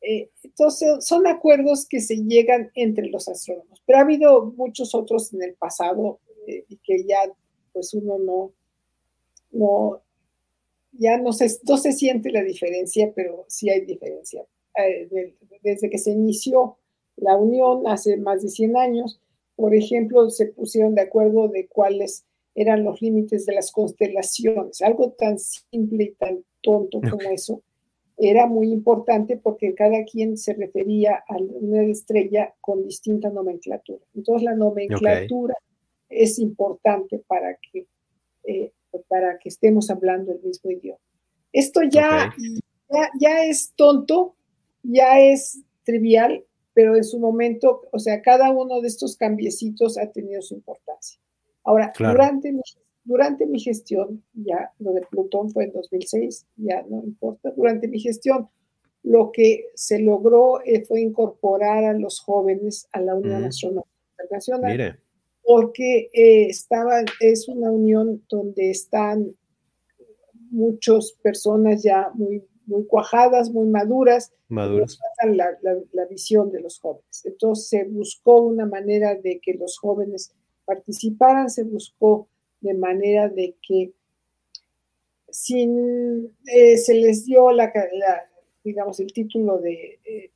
[0.00, 5.34] Eh, entonces, son acuerdos que se llegan entre los astrónomos, pero ha habido muchos otros
[5.34, 7.18] en el pasado eh, que ya,
[7.72, 8.52] pues uno no,
[9.56, 10.02] no,
[10.92, 14.44] ya no se, no se siente la diferencia, pero sí hay diferencia.
[14.78, 16.78] Eh, desde que se inició
[17.16, 19.20] la Unión hace más de 100 años,
[19.54, 24.82] por ejemplo, se pusieron de acuerdo de cuáles eran los límites de las constelaciones.
[24.82, 27.62] Algo tan simple y tan tonto como eso
[28.18, 34.00] era muy importante porque cada quien se refería a una estrella con distinta nomenclatura.
[34.14, 35.54] Entonces la nomenclatura
[36.08, 37.86] es importante para que
[38.44, 38.72] eh,
[39.08, 41.00] para que estemos hablando el mismo idioma.
[41.52, 42.34] Esto ya,
[43.18, 44.36] ya, es tonto,
[44.82, 46.44] ya es trivial,
[46.74, 51.18] pero en su momento, o sea, cada uno de estos cambiecitos ha tenido su importancia.
[51.64, 52.60] Ahora, durante, mi,
[53.04, 58.00] durante mi gestión, ya lo de Plutón fue en 2006, ya no importa, durante mi
[58.00, 58.48] gestión,
[59.02, 63.46] lo que se logró eh, fue incorporar a los jóvenes a la Unión mm.
[63.46, 63.88] Astronómica
[64.18, 64.72] Internacional.
[64.72, 65.05] Mire
[65.46, 66.50] porque eh,
[67.20, 69.36] es una unión donde están
[70.50, 74.98] muchas personas ya muy, muy cuajadas, muy maduras, maduras.
[75.22, 75.56] La,
[75.92, 77.24] la, visión de los jóvenes.
[77.24, 80.32] Entonces se buscó una manera de que los jóvenes
[80.64, 82.28] participaran, se buscó
[82.60, 83.92] de manera de que
[85.30, 87.72] sin, eh, se les dio la,
[88.64, 90.30] digamos, el título de eh,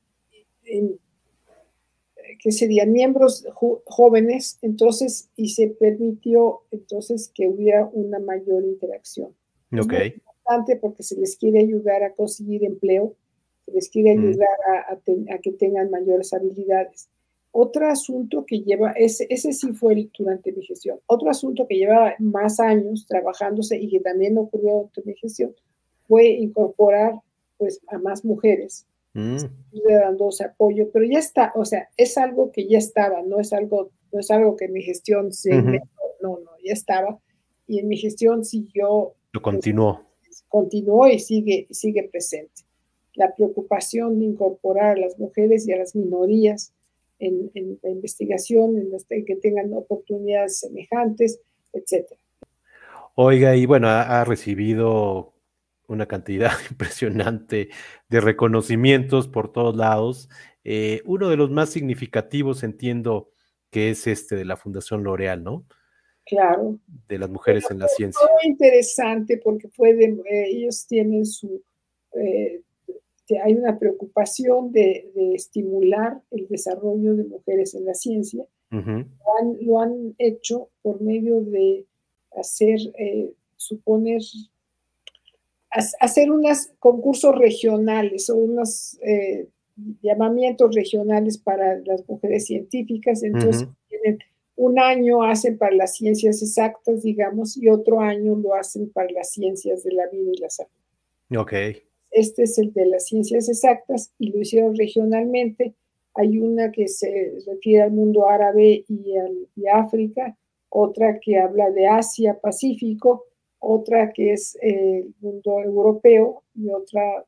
[2.40, 3.46] que serían miembros
[3.84, 9.34] jóvenes, entonces, y se permitió entonces que hubiera una mayor interacción.
[9.78, 9.92] Ok.
[9.92, 13.14] Es importante porque se les quiere ayudar a conseguir empleo,
[13.66, 14.20] se les quiere mm.
[14.20, 14.48] ayudar
[14.88, 17.10] a, que tengan mayores habilidades.
[17.52, 22.14] Otro asunto que lleva, ese, ese sí fue durante mi gestión, otro asunto que lleva
[22.20, 25.54] más años trabajándose y que también ocurrió durante mi gestión
[26.08, 27.14] fue incorporar
[27.58, 29.36] pues a más mujeres mm.
[29.88, 33.90] dándose apoyo, pero ya está, o sea, es algo que ya estaba, no es algo,
[34.12, 37.18] no es algo que mi gestión se no, no, ya estaba,
[37.66, 39.14] y en mi gestión siguió.
[39.32, 40.02] Lo continuó.
[40.48, 42.62] continuó y sigue, sigue presente.
[43.14, 46.72] La preocupación de incorporar a las mujeres y a las minorías
[47.18, 47.50] en,
[47.82, 51.40] la investigación, en, los, que tengan oportunidades semejantes,
[51.72, 52.20] etcétera.
[53.14, 55.32] Oiga, y bueno, ha recibido
[55.90, 57.68] una cantidad impresionante
[58.08, 60.28] de reconocimientos por todos lados.
[60.64, 63.30] Eh, uno de los más significativos, entiendo,
[63.70, 65.66] que es este de la Fundación L'Oreal, ¿no?
[66.26, 66.78] Claro.
[67.08, 68.20] De las mujeres en la ciencia.
[68.42, 71.62] Muy interesante porque fue eh, ellos tienen su,
[72.14, 72.62] eh,
[73.42, 78.44] hay una preocupación de, estimular el desarrollo de mujeres en la ciencia.
[78.70, 81.86] lo, han, hecho por medio de
[82.36, 82.78] hacer,
[83.56, 84.20] suponer
[85.70, 89.48] hacer unos concursos regionales o unos eh,
[90.02, 93.22] llamamientos regionales para las mujeres científicas.
[93.22, 94.18] Entonces, tienen,
[94.56, 99.32] un año hacen para las ciencias exactas, digamos, y otro año lo hacen para las
[99.32, 100.70] ciencias de la vida y la salud.
[101.34, 101.52] Ok.
[102.10, 105.74] Este es el de las ciencias exactas y lo hicieron regionalmente.
[106.14, 110.36] Hay una que se refiere al mundo árabe y, al, y África,
[110.68, 113.29] otra que habla de Asia, Pacífico,
[113.60, 117.24] otra que es eh, el mundo europeo y otra,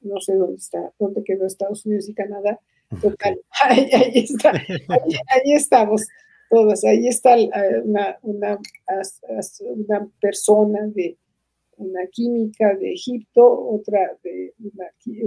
[0.00, 2.60] no sé dónde está, dónde quedó Estados Unidos y Canadá.
[3.02, 6.06] Total, ahí, está, ahí, estamos
[6.48, 8.58] todos, ahí está eh, una, una,
[9.60, 11.18] una, persona de
[11.76, 14.86] una química de Egipto, otra de una,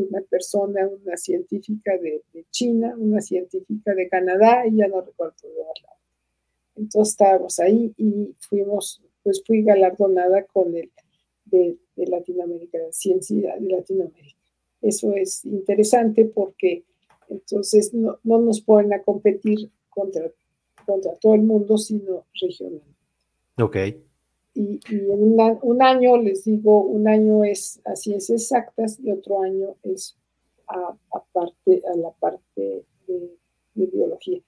[0.10, 5.36] una persona, una científica de, de, China, una científica de Canadá, y ya no recuerdo
[5.44, 5.98] de verdad.
[6.76, 10.92] Entonces estábamos ahí y fuimos pues fui galardonada con el
[11.46, 14.40] de, Latinoamérica, de Ciencia de Latinoamérica.
[14.82, 16.84] Eso es interesante porque
[17.30, 20.32] entonces no, nos ponen a competir contra,
[20.86, 22.82] contra todo el mundo, sino regional.
[23.60, 23.78] Ok.
[24.54, 29.76] Y, en un año, les digo, un año es a ciencias exactas y otro año
[29.84, 30.18] es
[30.68, 30.96] a,
[31.32, 33.38] parte, a la parte de,
[33.74, 34.42] biología.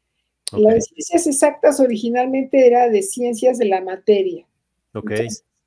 [0.52, 4.46] Las ciencias exactas originalmente era de ciencias de la materia.
[4.94, 5.12] Ok.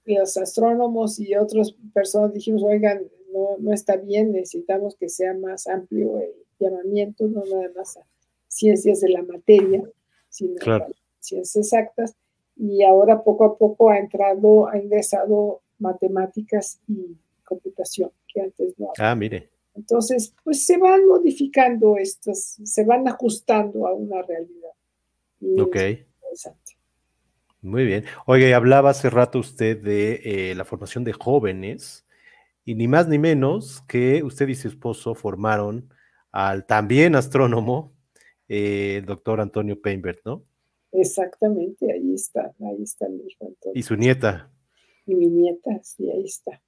[0.05, 3.03] los astrónomos y otras personas dijimos, oigan,
[3.33, 8.07] no, no está bien, necesitamos que sea más amplio el llamamiento, no nada más a
[8.49, 9.83] ciencias de la materia,
[10.29, 10.87] sino a
[11.21, 12.15] ciencias exactas
[12.57, 18.93] y ahora poco a poco ha entrado, ha ingresado matemáticas y computación, que antes no.
[18.99, 19.51] Ah, mire.
[19.75, 24.71] Entonces, pues se van modificando estas, se van ajustando a una realidad.
[25.61, 25.77] ok.
[27.67, 28.05] Muy bien.
[28.27, 32.07] Oye, hablaba hace rato usted de eh, la formación de jóvenes
[32.65, 35.93] y ni más ni menos que usted y su esposo formaron
[36.31, 37.93] al también astrónomo,
[38.49, 40.45] eh, el doctor Antonio Peinbert, ¿no?
[40.93, 44.49] Exactamente, ahí está, ahí está mi hijo Y su nieta.
[45.05, 46.63] Y mi nieta, sí, ahí está.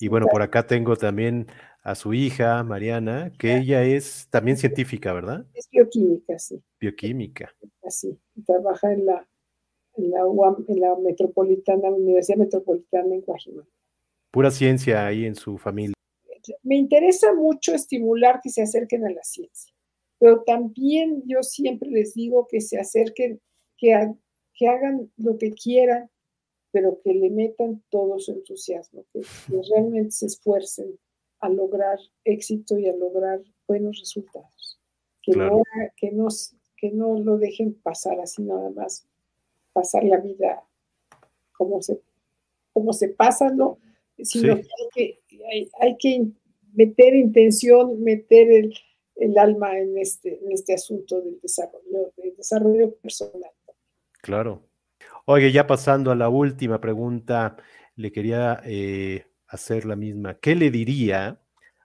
[0.00, 1.46] Y bueno, por acá tengo también
[1.84, 5.46] a su hija, Mariana, que ella es también científica, ¿verdad?
[5.54, 6.60] Es bioquímica, sí.
[6.80, 7.54] Bioquímica.
[7.84, 9.26] Así, trabaja en la,
[9.96, 13.66] en la UAM, en la Metropolitana, la Universidad Metropolitana en Guajimán.
[14.30, 15.94] Pura ciencia ahí en su familia.
[16.62, 19.72] Me interesa mucho estimular que se acerquen a la ciencia
[20.22, 23.40] pero también yo siempre les digo que se acerquen,
[23.76, 24.14] que,
[24.54, 26.08] que hagan lo que quieran,
[26.70, 29.22] pero que le metan todo su entusiasmo, que,
[29.68, 30.96] realmente se esfuercen
[31.40, 34.80] a lograr éxito y a lograr buenos resultados.
[35.22, 35.64] Que, no,
[35.96, 36.12] que,
[36.76, 39.08] que no lo dejen pasar así nada más,
[39.72, 40.62] pasar la vida
[41.52, 42.00] como se,
[42.72, 43.78] como se pasa, ¿no?
[44.18, 46.26] Sino que, hay que hay que
[46.74, 48.74] meter intención, meter el,
[49.16, 53.50] el alma en este, en este asunto del desarrollo, del desarrollo personal.
[54.20, 54.62] Claro.
[55.24, 57.56] Oye, ya pasando a la última pregunta,
[57.96, 60.38] le quería eh, hacer la misma.
[60.38, 61.40] ¿Qué le diría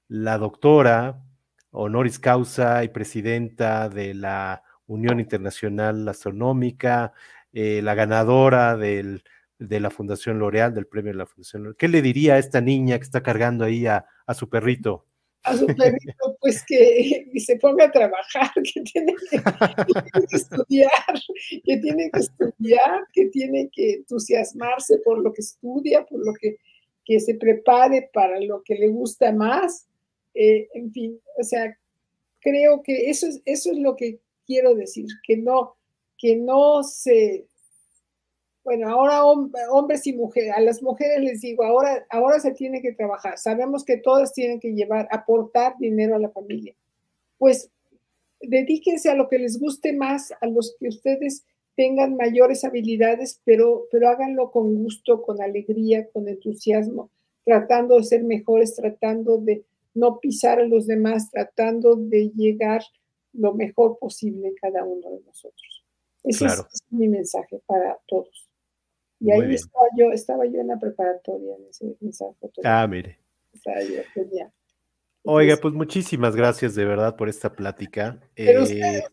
[0.08, 1.24] la doctora
[1.72, 7.14] honoris causa y presidenta de la Unión Internacional Astronómica,
[7.60, 9.24] eh, la ganadora del,
[9.58, 11.78] de la Fundación L'Oreal, del premio de la Fundación L'Oreal?
[11.78, 15.08] ¿Qué le diría a esta niña que está cargando ahí a su perrito?
[15.48, 20.92] a su perrito, pues que se ponga a trabajar, que tiene que, estudiar,
[21.64, 26.58] que tiene que estudiar, que tiene que entusiasmarse por lo que estudia, por lo que,
[27.06, 29.88] que se prepare para lo que le gusta más.
[30.34, 31.78] Eh, en fin, o sea,
[32.40, 35.76] creo que eso es, eso es lo que quiero decir, que no,
[36.18, 37.48] que no se,
[38.64, 42.92] bueno, ahora hombres y mujeres, a las mujeres les digo, ahora, ahora se tiene que
[42.92, 43.38] trabajar.
[43.38, 46.76] Sabemos que todas tienen que llevar, aportar dinero a la familia.
[47.38, 47.70] Pues
[48.42, 51.46] dedíquense a lo que les guste más, a los que ustedes
[51.76, 57.12] tengan mayores habilidades, pero, pero háganlo con gusto, con alegría, con entusiasmo,
[57.46, 59.64] tratando de ser mejores, tratando de
[59.94, 62.84] no pisar a los demás, tratando de llegar
[63.34, 65.77] lo mejor posible cada uno de nosotros.
[66.28, 68.50] Ese es mi mensaje para todos.
[69.20, 72.82] Y ahí estaba yo, estaba yo en la preparatoria en, ese, esa fotografía.
[72.82, 73.20] Ah, mire.
[75.24, 78.20] Oiga, pues muchísimas gracias de verdad por esta plática.
[78.36, 79.04] Pero usted, eh,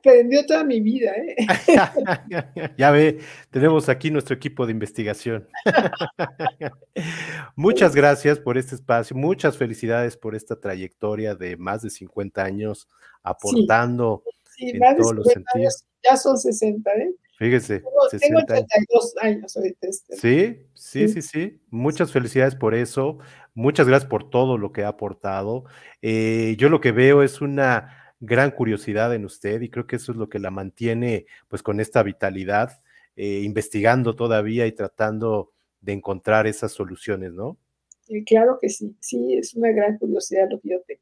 [0.00, 1.36] aprendió toda mi vida, ¿eh?
[2.76, 5.48] ya ve, tenemos aquí nuestro equipo de investigación.
[7.56, 12.88] Muchas gracias por este espacio, muchas felicidades por esta trayectoria de más de 50 años
[13.22, 14.24] aportando
[14.60, 15.84] en todos los sentidos.
[16.02, 17.14] Ya son 60, ¿eh?
[17.38, 17.80] Fíjese.
[17.80, 19.86] Tengo, 82 años ahorita.
[19.88, 20.16] Este.
[20.16, 21.60] Sí, sí, sí, sí.
[21.70, 23.18] Muchas felicidades por eso.
[23.54, 25.64] Muchas gracias por todo lo que ha aportado.
[26.02, 30.12] Eh, yo lo que veo es una gran curiosidad en usted y creo que eso
[30.12, 32.82] es lo que la mantiene pues con esta vitalidad,
[33.16, 37.56] eh, investigando todavía y tratando de encontrar esas soluciones, ¿no?
[38.02, 41.00] Sí, claro que sí, sí, es una gran curiosidad lo que yo tengo.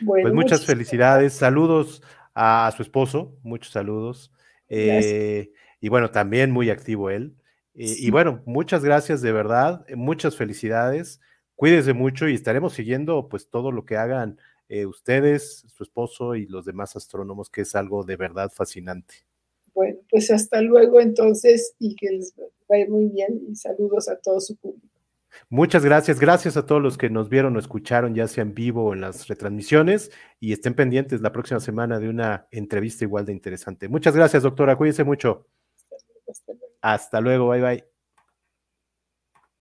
[0.00, 2.02] Bueno, pues muchas felicidades, saludos
[2.34, 4.32] a su esposo, muchos saludos.
[4.68, 7.36] Eh, y bueno, también muy activo él.
[7.74, 11.20] Eh, y bueno, muchas gracias de verdad, eh, muchas felicidades.
[11.54, 14.38] Cuídese mucho y estaremos siguiendo pues todo lo que hagan
[14.88, 19.14] ustedes, su esposo y los demás astrónomos, que es algo de verdad fascinante.
[19.72, 22.34] Bueno, pues hasta luego entonces y que les
[22.68, 24.93] vaya muy bien y saludos a todo su público.
[25.48, 28.84] Muchas gracias, gracias a todos los que nos vieron o escucharon, ya sea en vivo
[28.84, 30.10] o en las retransmisiones,
[30.40, 33.88] y estén pendientes la próxima semana de una entrevista igual de interesante.
[33.88, 35.46] Muchas gracias, doctora, cuídense mucho.
[36.80, 37.93] Hasta luego, bye bye.